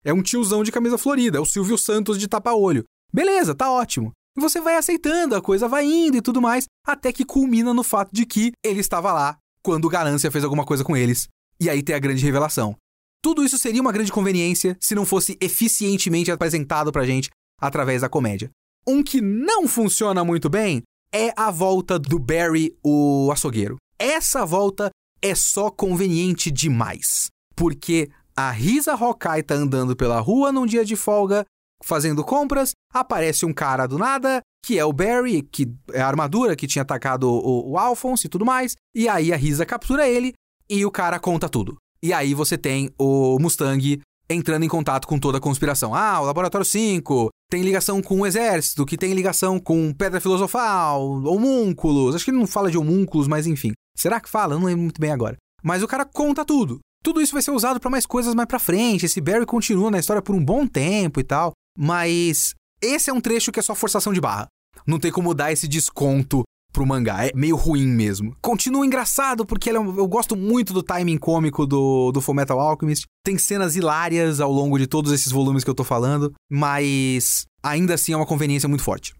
[0.03, 2.83] é um tiozão de camisa florida, é o Silvio Santos de tapa-olho.
[3.13, 4.11] Beleza, tá ótimo.
[4.35, 7.83] E você vai aceitando, a coisa vai indo e tudo mais, até que culmina no
[7.83, 11.27] fato de que ele estava lá quando o Ganância fez alguma coisa com eles.
[11.59, 12.75] E aí tem a grande revelação.
[13.21, 17.29] Tudo isso seria uma grande conveniência se não fosse eficientemente apresentado pra gente
[17.59, 18.49] através da comédia.
[18.87, 20.81] Um que não funciona muito bem
[21.13, 23.77] é a volta do Barry, o açougueiro.
[23.99, 24.89] Essa volta
[25.21, 27.27] é só conveniente demais.
[27.55, 31.43] Porque a Risa Hawkeye tá andando pela rua num dia de folga,
[31.83, 36.55] fazendo compras, aparece um cara do nada, que é o Barry, que é a armadura
[36.55, 40.33] que tinha atacado o, o Alphonse e tudo mais, e aí a Risa captura ele
[40.69, 41.77] e o cara conta tudo.
[42.01, 45.95] E aí você tem o Mustang entrando em contato com toda a conspiração.
[45.95, 51.01] Ah, o Laboratório 5 tem ligação com o Exército, que tem ligação com Pedra Filosofal,
[51.23, 52.15] homúnculos.
[52.15, 53.71] Acho que ele não fala de homúnculos, mas enfim.
[53.95, 54.53] Será que fala?
[54.53, 55.37] Eu não lembro muito bem agora.
[55.63, 56.79] Mas o cara conta tudo.
[57.03, 59.05] Tudo isso vai ser usado para mais coisas mais pra frente.
[59.05, 61.53] Esse Barry continua na história por um bom tempo e tal.
[61.77, 64.47] Mas esse é um trecho que é só forçação de barra.
[64.85, 66.43] Não tem como dar esse desconto
[66.77, 67.25] pro mangá.
[67.25, 68.37] É meio ruim mesmo.
[68.39, 73.05] Continua engraçado, porque é eu gosto muito do timing cômico do, do Fullmetal Alchemist.
[73.23, 77.95] Tem cenas hilárias ao longo de todos esses volumes que eu tô falando, mas ainda
[77.95, 79.15] assim é uma conveniência muito forte.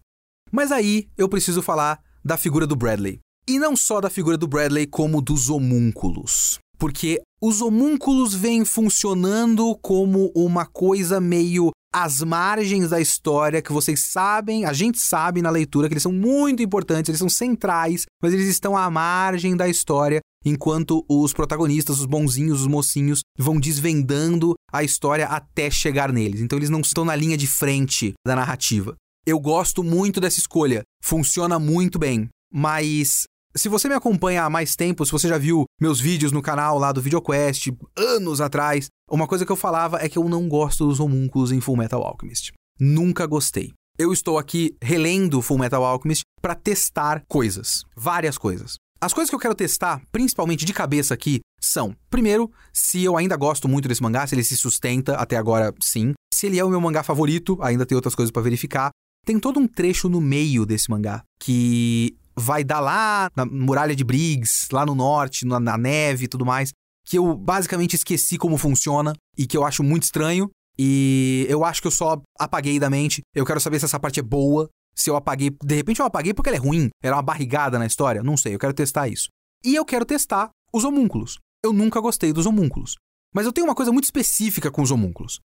[0.52, 3.18] Mas aí eu preciso falar da figura do Bradley.
[3.48, 6.60] E não só da figura do Bradley, como dos homúnculos.
[6.78, 14.00] Porque os homúnculos vêm funcionando como uma coisa meio às margens da história que vocês
[14.00, 18.32] sabem, a gente sabe na leitura que eles são muito importantes, eles são centrais, mas
[18.32, 24.54] eles estão à margem da história enquanto os protagonistas, os bonzinhos, os mocinhos vão desvendando
[24.72, 26.40] a história até chegar neles.
[26.40, 28.94] Então eles não estão na linha de frente da narrativa.
[29.26, 33.26] Eu gosto muito dessa escolha, funciona muito bem, mas
[33.58, 36.78] se você me acompanha há mais tempo, se você já viu meus vídeos no canal
[36.78, 40.86] lá do VideoQuest, anos atrás, uma coisa que eu falava é que eu não gosto
[40.86, 42.52] dos homúnculos em Full Metal Alchemist.
[42.78, 43.72] Nunca gostei.
[43.98, 48.76] Eu estou aqui relendo Full Metal Alchemist para testar coisas, várias coisas.
[49.00, 53.36] As coisas que eu quero testar, principalmente de cabeça aqui, são: primeiro, se eu ainda
[53.36, 56.12] gosto muito desse mangá, se ele se sustenta até agora, sim.
[56.32, 58.90] Se ele é o meu mangá favorito, ainda tem outras coisas para verificar.
[59.26, 64.04] Tem todo um trecho no meio desse mangá que vai dar lá na muralha de
[64.04, 66.72] Briggs, lá no norte, na, na neve e tudo mais,
[67.04, 70.50] que eu basicamente esqueci como funciona e que eu acho muito estranho.
[70.78, 73.22] E eu acho que eu só apaguei da mente.
[73.34, 74.68] Eu quero saber se essa parte é boa.
[74.94, 75.50] Se eu apaguei.
[75.62, 76.88] De repente eu apaguei porque ela é ruim.
[77.02, 78.22] Era uma barrigada na história.
[78.22, 79.28] Não sei, eu quero testar isso.
[79.64, 81.38] E eu quero testar os homúnculos.
[81.64, 82.94] Eu nunca gostei dos homúnculos.
[83.34, 85.40] Mas eu tenho uma coisa muito específica com os homúnculos.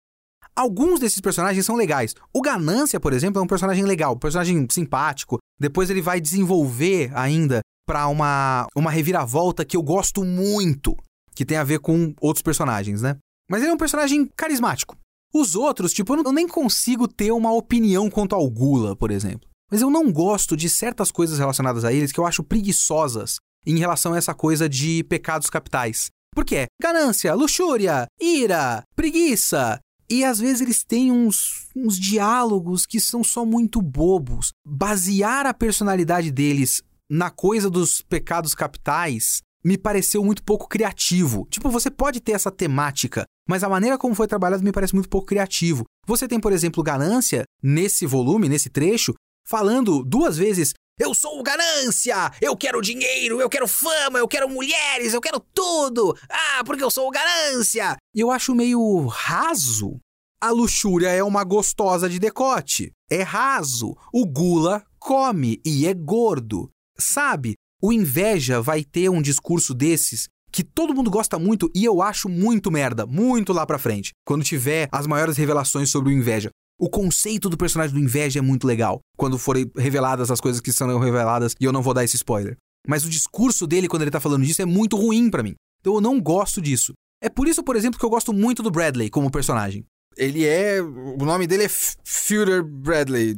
[0.56, 2.14] Alguns desses personagens são legais.
[2.32, 5.38] O Ganância, por exemplo, é um personagem legal, um personagem simpático.
[5.58, 10.96] Depois ele vai desenvolver ainda para uma, uma reviravolta que eu gosto muito,
[11.34, 13.16] que tem a ver com outros personagens, né?
[13.50, 14.96] Mas ele é um personagem carismático.
[15.32, 19.48] Os outros, tipo, eu nem consigo ter uma opinião quanto ao Gula, por exemplo.
[19.70, 23.36] Mas eu não gosto de certas coisas relacionadas a eles que eu acho preguiçosas
[23.66, 26.08] em relação a essa coisa de pecados capitais.
[26.34, 29.78] Porque é ganância, luxúria, ira, preguiça,
[30.10, 34.52] e às vezes eles têm uns, uns diálogos que são só muito bobos.
[34.66, 41.46] Basear a personalidade deles na coisa dos pecados capitais me pareceu muito pouco criativo.
[41.50, 45.08] Tipo, você pode ter essa temática, mas a maneira como foi trabalhado me parece muito
[45.08, 45.84] pouco criativo.
[46.06, 49.14] Você tem, por exemplo, Ganância, nesse volume, nesse trecho,
[49.46, 52.32] falando duas vezes: Eu sou o Ganância!
[52.40, 56.18] Eu quero dinheiro, eu quero fama, eu quero mulheres, eu quero tudo!
[56.28, 57.96] Ah, porque eu sou o Ganância!
[58.12, 60.00] E eu acho meio raso.
[60.40, 62.90] A luxúria é uma gostosa de decote.
[63.08, 63.96] É raso.
[64.12, 66.68] O gula come e é gordo.
[66.98, 67.54] Sabe?
[67.80, 72.28] O inveja vai ter um discurso desses que todo mundo gosta muito e eu acho
[72.28, 74.10] muito merda, muito lá pra frente.
[74.26, 76.50] Quando tiver as maiores revelações sobre o inveja.
[76.80, 80.70] O conceito do personagem do inveja é muito legal, quando forem reveladas as coisas que
[80.70, 82.56] são reveladas, e eu não vou dar esse spoiler.
[82.86, 85.56] Mas o discurso dele quando ele tá falando disso é muito ruim para mim.
[85.80, 86.92] Então eu não gosto disso.
[87.20, 89.84] É por isso, por exemplo, que eu gosto muito do Bradley como personagem.
[90.16, 90.80] Ele é.
[90.80, 93.36] O nome dele é Führer Bradley.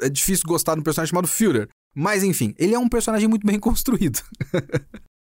[0.00, 1.68] É difícil gostar de um personagem chamado Führer.
[1.94, 4.20] Mas enfim, ele é um personagem muito bem construído.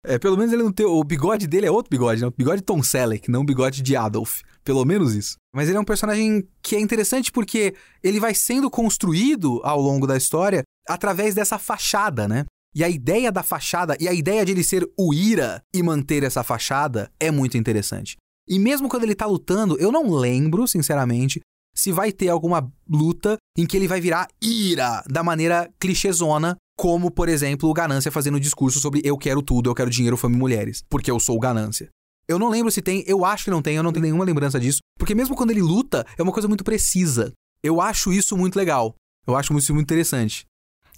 [0.07, 0.85] É, pelo menos ele não tem.
[0.85, 2.27] O bigode dele é outro bigode, né?
[2.27, 4.41] O bigode Tom Selleck, não o bigode de Adolf.
[4.63, 5.35] Pelo menos isso.
[5.53, 10.07] Mas ele é um personagem que é interessante porque ele vai sendo construído ao longo
[10.07, 12.45] da história através dessa fachada, né?
[12.75, 16.23] E a ideia da fachada e a ideia de ele ser o Ira e manter
[16.23, 18.17] essa fachada é muito interessante.
[18.47, 21.39] E mesmo quando ele tá lutando, eu não lembro, sinceramente,
[21.75, 27.09] se vai ter alguma luta em que ele vai virar ira da maneira clichêzona, como,
[27.09, 30.35] por exemplo, o Ganância fazendo um discurso sobre eu quero tudo, eu quero dinheiro, fama
[30.35, 31.89] e mulheres, porque eu sou o Ganância.
[32.27, 34.59] Eu não lembro se tem, eu acho que não tem, eu não tenho nenhuma lembrança
[34.59, 37.31] disso, porque mesmo quando ele luta, é uma coisa muito precisa.
[37.61, 38.95] Eu acho isso muito legal.
[39.27, 40.45] Eu acho isso muito interessante.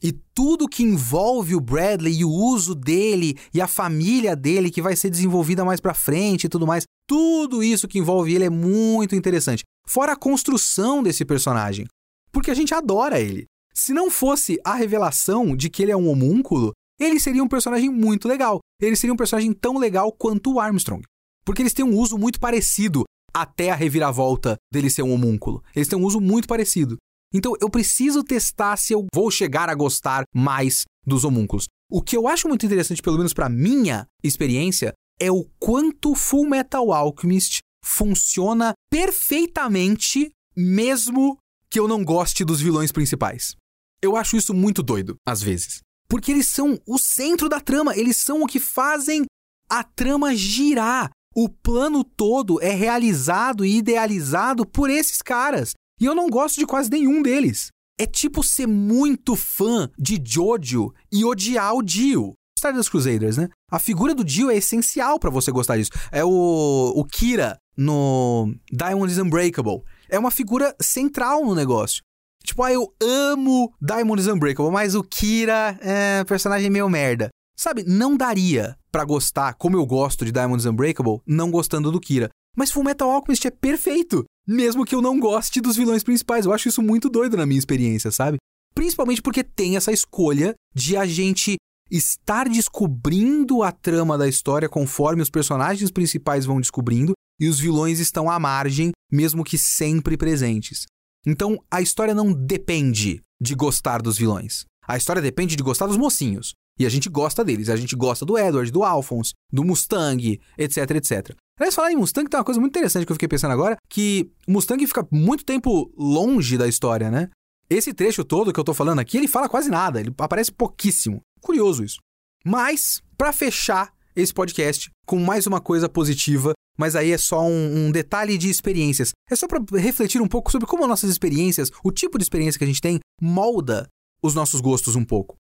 [0.01, 4.82] E tudo que envolve o Bradley e o uso dele e a família dele que
[4.82, 8.49] vai ser desenvolvida mais para frente e tudo mais, tudo isso que envolve ele é
[8.49, 9.63] muito interessante.
[9.88, 11.88] Fora a construção desse personagem,
[12.32, 13.45] porque a gente adora ele.
[13.78, 17.91] Se não fosse a revelação de que ele é um homúnculo, ele seria um personagem
[17.91, 18.59] muito legal.
[18.82, 21.03] Ele seria um personagem tão legal quanto o Armstrong.
[21.45, 25.63] Porque eles têm um uso muito parecido até a reviravolta dele ser um homúnculo.
[25.75, 26.97] Eles têm um uso muito parecido.
[27.32, 31.67] Então eu preciso testar se eu vou chegar a gostar mais dos homúnculos.
[31.88, 36.49] O que eu acho muito interessante, pelo menos para minha experiência, é o quanto Full
[36.49, 41.38] Metal Alchemist funciona perfeitamente, mesmo
[41.69, 43.55] que eu não goste dos vilões principais.
[44.02, 45.82] Eu acho isso muito doido, às vezes.
[46.10, 49.26] Porque eles são o centro da trama, eles são o que fazem
[49.70, 51.12] a trama girar.
[51.36, 55.74] O plano todo é realizado e idealizado por esses caras.
[56.00, 57.70] E eu não gosto de quase nenhum deles.
[58.00, 62.34] É tipo ser muito fã de Jojo e odiar o Dio.
[62.58, 63.50] Stardust Crusaders, né?
[63.72, 65.91] A figura do Dio é essencial para você gostar disso.
[66.12, 69.84] É o, o Kira no Diamond is Unbreakable.
[70.10, 72.02] É uma figura central no negócio.
[72.48, 77.28] Tipo, ah, eu amo Diamond is Unbreakable, mas o Kira é personagem meio merda.
[77.60, 82.00] Sabe, não daria para gostar como eu gosto de Diamond is Unbreakable não gostando do
[82.00, 82.30] Kira.
[82.56, 86.45] Mas Fullmetal Alchemist é perfeito, mesmo que eu não goste dos vilões principais.
[86.45, 88.38] Eu acho isso muito doido na minha experiência, sabe?
[88.74, 91.58] Principalmente porque tem essa escolha de a gente
[91.91, 98.00] estar descobrindo a trama da história conforme os personagens principais vão descobrindo e os vilões
[98.00, 100.86] estão à margem, mesmo que sempre presentes.
[101.28, 104.63] Então, a história não depende de gostar dos vilões.
[104.88, 106.53] A história depende de gostar dos mocinhos.
[106.80, 107.67] E a gente gosta deles.
[107.67, 111.36] A gente gosta do Edward, do Alphonse, do Mustang, etc, etc.
[111.59, 114.32] Aliás, falar em Mustang tem uma coisa muito interessante que eu fiquei pensando agora, que
[114.47, 117.30] o Mustang fica muito tempo longe da história, né?
[117.69, 121.19] Esse trecho todo que eu tô falando aqui, ele fala quase nada, ele aparece pouquíssimo.
[121.41, 121.97] Curioso isso.
[122.45, 127.88] Mas, para fechar esse podcast com mais uma coisa positiva, mas aí é só um,
[127.88, 129.11] um detalhe de experiências.
[129.30, 132.63] É só para refletir um pouco sobre como nossas experiências, o tipo de experiência que
[132.63, 133.88] a gente tem, molda
[134.21, 135.36] os nossos gostos um pouco.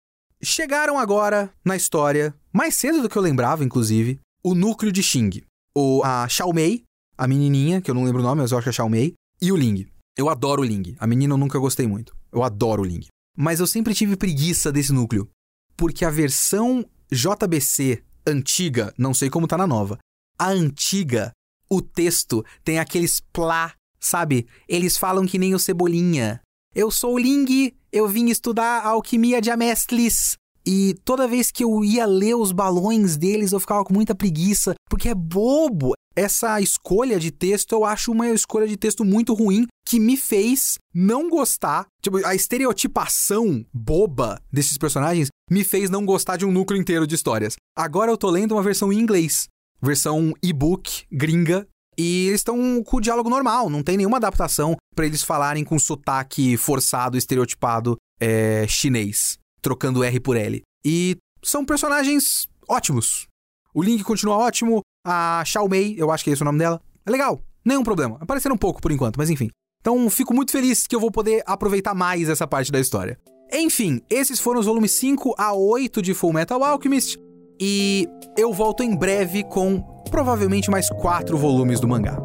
[0.41, 5.41] Chegaram agora na história, mais cedo do que eu lembrava, inclusive, o núcleo de Xing
[5.75, 6.84] o, a Xiaomei,
[7.17, 9.51] a menininha, que eu não lembro o nome, mas eu acho que é Xiaomei, e
[9.51, 9.88] o Ling.
[10.15, 10.95] Eu adoro o Ling.
[10.99, 12.15] A menina eu nunca gostei muito.
[12.31, 13.07] Eu adoro o Ling.
[13.36, 15.29] Mas eu sempre tive preguiça desse núcleo.
[15.75, 19.97] Porque a versão JBC antiga, não sei como tá na nova,
[20.38, 21.31] a antiga,
[21.69, 24.47] o texto tem aqueles plá, sabe?
[24.67, 26.41] Eles falam que nem o Cebolinha.
[26.75, 30.36] Eu sou Ling, eu vim estudar a alquimia de Amestlis.
[30.65, 34.73] E toda vez que eu ia ler os balões deles, eu ficava com muita preguiça,
[34.89, 35.93] porque é bobo.
[36.15, 40.77] Essa escolha de texto eu acho uma escolha de texto muito ruim que me fez
[40.93, 41.88] não gostar.
[42.01, 47.15] Tipo, a estereotipação boba desses personagens me fez não gostar de um núcleo inteiro de
[47.15, 47.55] histórias.
[47.75, 49.47] Agora eu tô lendo uma versão em inglês,
[49.88, 51.67] versão e-book gringa,
[51.97, 55.77] e eles estão com o diálogo normal, não tem nenhuma adaptação para eles falarem com
[55.77, 60.61] sotaque forçado, estereotipado é, chinês trocando R por L.
[60.86, 63.27] E são personagens ótimos.
[63.73, 66.81] O Link continua ótimo, a Xiao Mei, eu acho que é esse o nome dela,
[67.05, 68.17] é legal, nenhum problema.
[68.19, 69.49] Apareceram um pouco por enquanto, mas enfim.
[69.81, 73.17] Então fico muito feliz que eu vou poder aproveitar mais essa parte da história.
[73.51, 77.17] Enfim, esses foram os volumes 5 a 8 de Full Metal Alchemist.
[77.66, 79.80] E eu volto em breve com
[80.11, 82.18] provavelmente mais quatro volumes do mangá.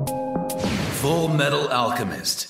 [1.00, 2.48] Full Metal Alchemist.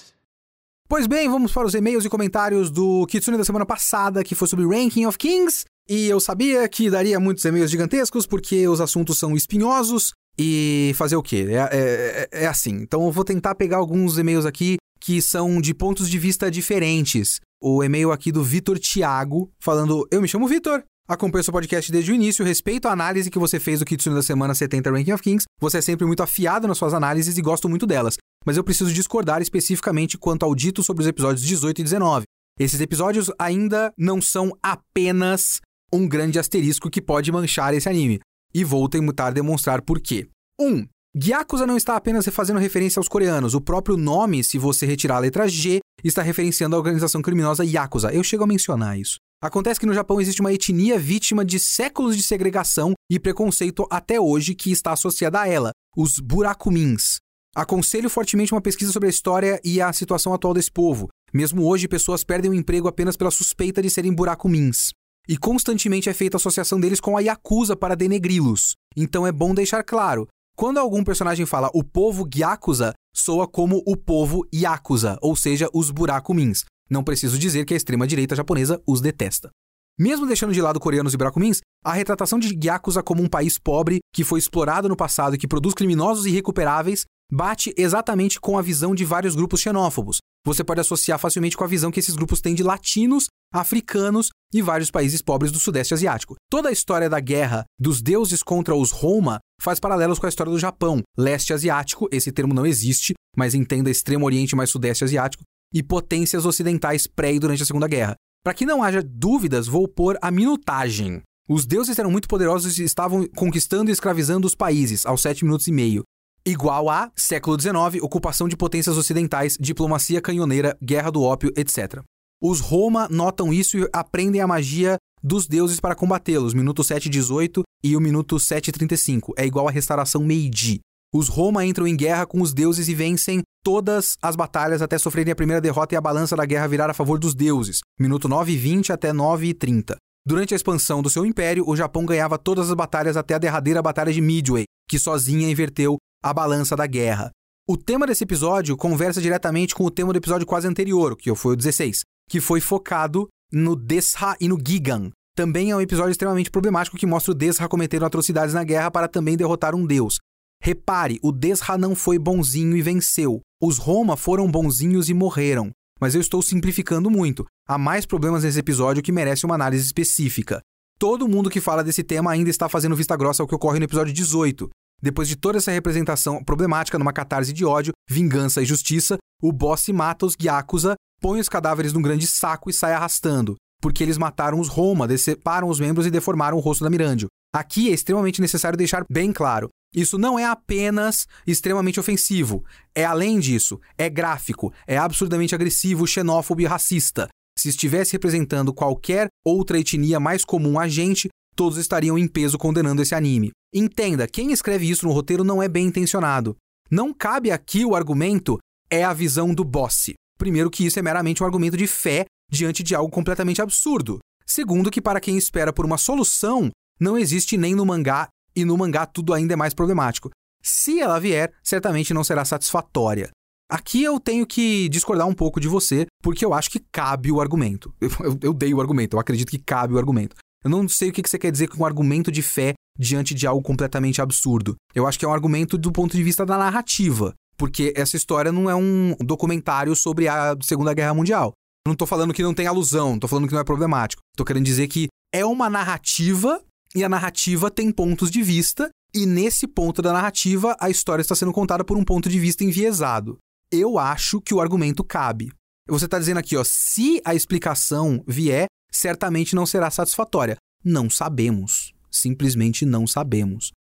[0.88, 4.48] Pois bem, vamos para os e-mails e comentários do Kitsune da semana passada, que foi
[4.48, 5.66] sobre Ranking of Kings.
[5.86, 10.14] E eu sabia que daria muitos e-mails gigantescos, porque os assuntos são espinhosos.
[10.38, 11.46] E fazer o quê?
[11.46, 12.70] É, é, é assim.
[12.70, 17.38] Então eu vou tentar pegar alguns e-mails aqui que são de pontos de vista diferentes.
[17.62, 22.12] O e-mail aqui do Vitor Thiago, falando: Eu me chamo Vitor, Acompanho seu podcast desde
[22.12, 25.22] o início, respeito a análise que você fez do Kitsune da semana 70 Ranking of
[25.22, 25.46] Kings.
[25.58, 28.18] Você é sempre muito afiado nas suas análises e gosto muito delas.
[28.44, 32.24] Mas eu preciso discordar especificamente quanto ao dito sobre os episódios 18 e 19.
[32.60, 38.20] Esses episódios ainda não são apenas um grande asterisco que pode manchar esse anime.
[38.52, 40.28] e vou tentar demonstrar por quê.
[40.60, 40.66] 1.
[40.66, 40.86] Um,
[41.16, 45.20] Gyakuza não está apenas fazendo referência aos coreanos, o próprio nome, se você retirar a
[45.20, 48.12] letra G, está referenciando a organização criminosa Yakuza.
[48.12, 49.16] Eu chego a mencionar isso.
[49.40, 54.20] Acontece que no Japão existe uma etnia vítima de séculos de segregação e preconceito até
[54.20, 57.18] hoje que está associada a ela, os Burakumins.
[57.54, 61.08] Aconselho fortemente uma pesquisa sobre a história e a situação atual desse povo.
[61.32, 64.90] Mesmo hoje, pessoas perdem o emprego apenas pela suspeita de serem Burakumins.
[65.28, 68.74] E constantemente é feita associação deles com a Yakuza para denegri-los.
[68.96, 70.26] Então é bom deixar claro:
[70.56, 75.92] quando algum personagem fala o povo Gyakuza, soa como o povo Yakuza, ou seja, os
[75.92, 76.64] Burakumins.
[76.90, 79.50] Não preciso dizer que a extrema-direita japonesa os detesta.
[79.98, 83.98] Mesmo deixando de lado coreanos e Burakumins, a retratação de Gyakuza como um país pobre,
[84.14, 88.94] que foi explorado no passado e que produz criminosos irrecuperáveis, bate exatamente com a visão
[88.94, 90.18] de vários grupos xenófobos.
[90.46, 94.62] Você pode associar facilmente com a visão que esses grupos têm de latinos, africanos e
[94.62, 96.36] vários países pobres do Sudeste Asiático.
[96.50, 100.52] Toda a história da guerra dos deuses contra os Roma faz paralelos com a história
[100.52, 105.42] do Japão, leste asiático, esse termo não existe, mas entenda Extremo Oriente mais Sudeste Asiático,
[105.72, 108.14] e potências ocidentais pré e durante a Segunda Guerra.
[108.44, 111.22] Para que não haja dúvidas, vou pôr a minutagem.
[111.48, 115.66] Os deuses eram muito poderosos e estavam conquistando e escravizando os países aos 7 minutos
[115.66, 116.02] e meio.
[116.44, 122.02] Igual a século XIX, ocupação de potências ocidentais, diplomacia canhoneira, guerra do ópio, etc.
[122.40, 127.96] Os Roma notam isso e aprendem a magia dos deuses para combatê-los, minuto 7:18 e
[127.96, 129.32] o minuto 7:35.
[129.36, 130.80] É igual à restauração Meiji.
[131.12, 135.30] Os Roma entram em guerra com os deuses e vencem todas as batalhas até sofrerem
[135.30, 138.90] a primeira derrota e a balança da guerra virar a favor dos deuses, minuto 9:20
[138.90, 139.94] até 9:30.
[140.24, 143.82] Durante a expansão do seu império, o Japão ganhava todas as batalhas até a derradeira
[143.82, 147.30] batalha de Midway, que sozinha inverteu a balança da guerra.
[147.68, 151.52] O tema desse episódio conversa diretamente com o tema do episódio quase anterior, que foi
[151.52, 155.10] o 16, que foi focado no Desha e no Gigan.
[155.36, 159.08] Também é um episódio extremamente problemático que mostra o Desha cometendo atrocidades na guerra para
[159.08, 160.16] também derrotar um deus.
[160.62, 163.42] Repare, o Desha não foi bonzinho e venceu.
[163.60, 165.72] Os Roma foram bonzinhos e morreram.
[166.00, 167.44] Mas eu estou simplificando muito.
[167.66, 170.60] Há mais problemas nesse episódio que merece uma análise específica.
[170.96, 173.84] Todo mundo que fala desse tema ainda está fazendo vista grossa ao que ocorre no
[173.84, 174.70] episódio 18.
[175.02, 179.88] Depois de toda essa representação problemática numa catarse de ódio, vingança e justiça, o boss
[179.88, 184.60] mata os Gyakuza põe os cadáveres num grande saco e sai arrastando, porque eles mataram
[184.60, 187.28] os Roma, deceparam os membros e deformaram o rosto da Mirandio.
[187.58, 192.64] Aqui é extremamente necessário deixar bem claro: isso não é apenas extremamente ofensivo.
[192.94, 197.26] É além disso, é gráfico, é absurdamente agressivo, xenófobo e racista.
[197.58, 203.02] Se estivesse representando qualquer outra etnia mais comum a gente, todos estariam em peso condenando
[203.02, 203.50] esse anime.
[203.74, 206.56] Entenda, quem escreve isso no roteiro não é bem intencionado.
[206.88, 208.56] Não cabe aqui o argumento
[208.88, 210.12] é a visão do boss.
[210.38, 214.20] Primeiro, que isso é meramente um argumento de fé diante de algo completamente absurdo.
[214.46, 218.76] Segundo, que para quem espera por uma solução, não existe nem no mangá, e no
[218.76, 220.30] mangá tudo ainda é mais problemático.
[220.62, 223.30] Se ela vier, certamente não será satisfatória.
[223.70, 227.40] Aqui eu tenho que discordar um pouco de você, porque eu acho que cabe o
[227.40, 227.94] argumento.
[228.00, 230.36] Eu, eu, eu dei o argumento, eu acredito que cabe o argumento.
[230.64, 233.46] Eu não sei o que você quer dizer com um argumento de fé diante de
[233.46, 234.74] algo completamente absurdo.
[234.94, 238.52] Eu acho que é um argumento do ponto de vista da narrativa porque essa história
[238.52, 241.52] não é um documentário sobre a Segunda Guerra Mundial.
[241.86, 244.22] não tô falando que não tem alusão, tô falando que não é problemático.
[244.36, 246.62] Tô querendo dizer que é uma narrativa
[246.94, 251.34] e a narrativa tem pontos de vista, e nesse ponto da narrativa a história está
[251.34, 253.38] sendo contada por um ponto de vista enviesado.
[253.70, 255.50] Eu acho que o argumento cabe.
[255.88, 260.56] Você está dizendo aqui, ó, se a explicação vier, certamente não será satisfatória.
[260.84, 261.94] Não sabemos.
[262.10, 263.72] Simplesmente não sabemos.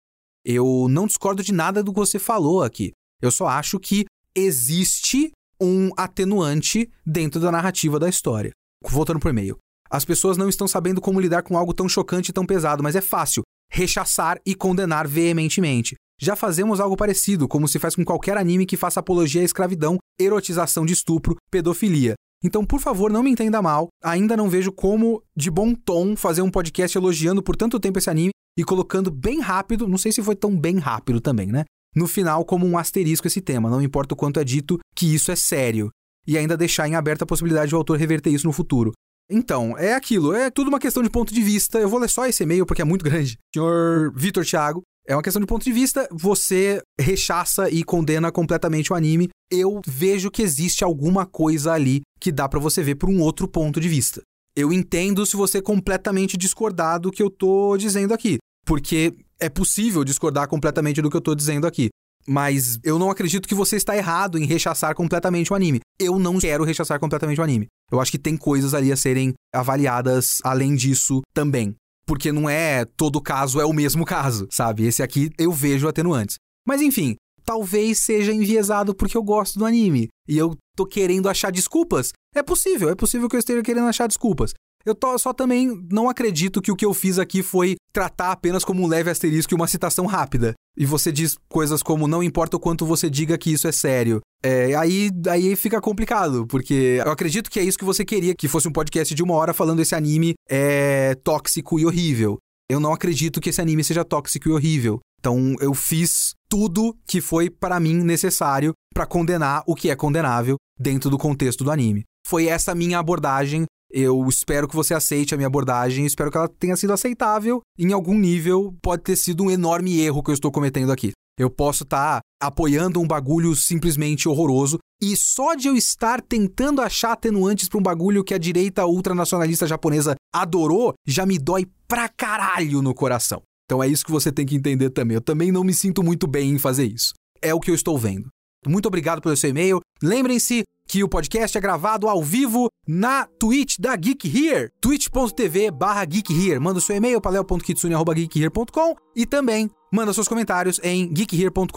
[0.45, 2.93] Eu não discordo de nada do que você falou aqui.
[3.21, 4.05] Eu só acho que
[4.35, 8.53] existe um atenuante dentro da narrativa da história.
[8.85, 9.59] Voltando pro e-mail.
[9.91, 12.97] As pessoas não estão sabendo como lidar com algo tão chocante e tão pesado, mas
[12.97, 15.97] é fácil rechaçar e condenar veementemente.
[16.21, 19.99] Já fazemos algo parecido, como se faz com qualquer anime que faça apologia à escravidão,
[20.19, 22.15] erotização de estupro, pedofilia.
[22.45, 23.89] Então, por favor, não me entenda mal.
[24.03, 28.09] Ainda não vejo como, de bom tom, fazer um podcast elogiando por tanto tempo esse
[28.09, 31.65] anime e colocando bem rápido, não sei se foi tão bem rápido também, né?
[31.97, 35.33] no final como um asterisco esse tema, não importa o quanto é dito que isso
[35.33, 35.91] é sério,
[36.27, 38.93] e ainda deixar em aberta a possibilidade do autor reverter isso no futuro.
[39.31, 41.79] Então, é aquilo, é tudo uma questão de ponto de vista.
[41.79, 43.39] Eu vou ler só esse e-mail porque é muito grande.
[43.53, 46.09] Senhor Vitor Thiago, é uma questão de ponto de vista.
[46.13, 49.29] Você rechaça e condena completamente o anime.
[49.51, 53.47] Eu vejo que existe alguma coisa ali que dá para você ver por um outro
[53.47, 54.21] ponto de vista.
[54.57, 60.03] Eu entendo se você completamente discordar do que eu tô dizendo aqui, porque é possível
[60.03, 61.89] discordar completamente do que eu tô dizendo aqui.
[62.27, 65.81] Mas eu não acredito que você está errado em rechaçar completamente o anime.
[65.99, 67.67] Eu não quero rechaçar completamente o anime.
[67.91, 71.75] Eu acho que tem coisas ali a serem avaliadas além disso também.
[72.07, 74.85] porque não é todo caso é o mesmo caso, sabe?
[74.87, 76.37] Esse aqui eu vejo atenuantes.
[76.67, 81.51] Mas enfim, talvez seja enviesado porque eu gosto do anime e eu tô querendo achar
[81.51, 82.13] desculpas.
[82.35, 84.53] É possível, é possível que eu esteja querendo achar desculpas.
[84.85, 88.65] Eu tô, só também não acredito que o que eu fiz aqui foi tratar apenas
[88.65, 90.55] como um leve asterisco e uma citação rápida.
[90.77, 94.21] E você diz coisas como não importa o quanto você diga que isso é sério.
[94.43, 98.49] É, aí, aí fica complicado, porque eu acredito que é isso que você queria, que
[98.49, 102.39] fosse um podcast de uma hora falando esse anime é tóxico e horrível.
[102.71, 105.01] Eu não acredito que esse anime seja tóxico e horrível.
[105.19, 110.57] Então eu fiz tudo que foi para mim necessário para condenar o que é condenável
[110.79, 112.05] dentro do contexto do anime.
[112.27, 116.49] Foi essa minha abordagem eu espero que você aceite a minha abordagem, espero que ela
[116.49, 117.61] tenha sido aceitável.
[117.79, 121.13] Em algum nível, pode ter sido um enorme erro que eu estou cometendo aqui.
[121.39, 126.81] Eu posso estar tá apoiando um bagulho simplesmente horroroso e só de eu estar tentando
[126.81, 132.09] achar atenuantes para um bagulho que a direita ultranacionalista japonesa adorou, já me dói pra
[132.09, 133.43] caralho no coração.
[133.67, 135.17] Então é isso que você tem que entender também.
[135.17, 137.13] Eu também não me sinto muito bem em fazer isso.
[137.43, 138.29] É o que eu estou vendo.
[138.69, 139.81] Muito obrigado pelo seu e-mail.
[140.03, 146.05] Lembrem-se que o podcast é gravado ao vivo na Twitch da Geek Here, twitch.tv barra
[146.05, 146.61] Geek Here.
[146.61, 151.73] Manda o seu e-mail para leo.kitsune.geekhere.com e também manda seus comentários em geekhere.com.br.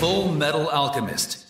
[0.00, 1.44] Full Metal Alchemist.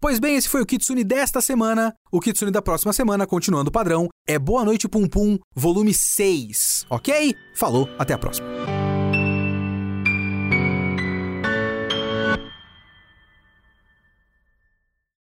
[0.00, 1.94] Pois bem, esse foi o Kitsune desta semana.
[2.10, 6.86] O Kitsune da próxima semana, continuando o padrão, é Boa Noite Pum Pum, volume 6,
[6.90, 7.32] ok?
[7.54, 8.71] Falou, até a próxima.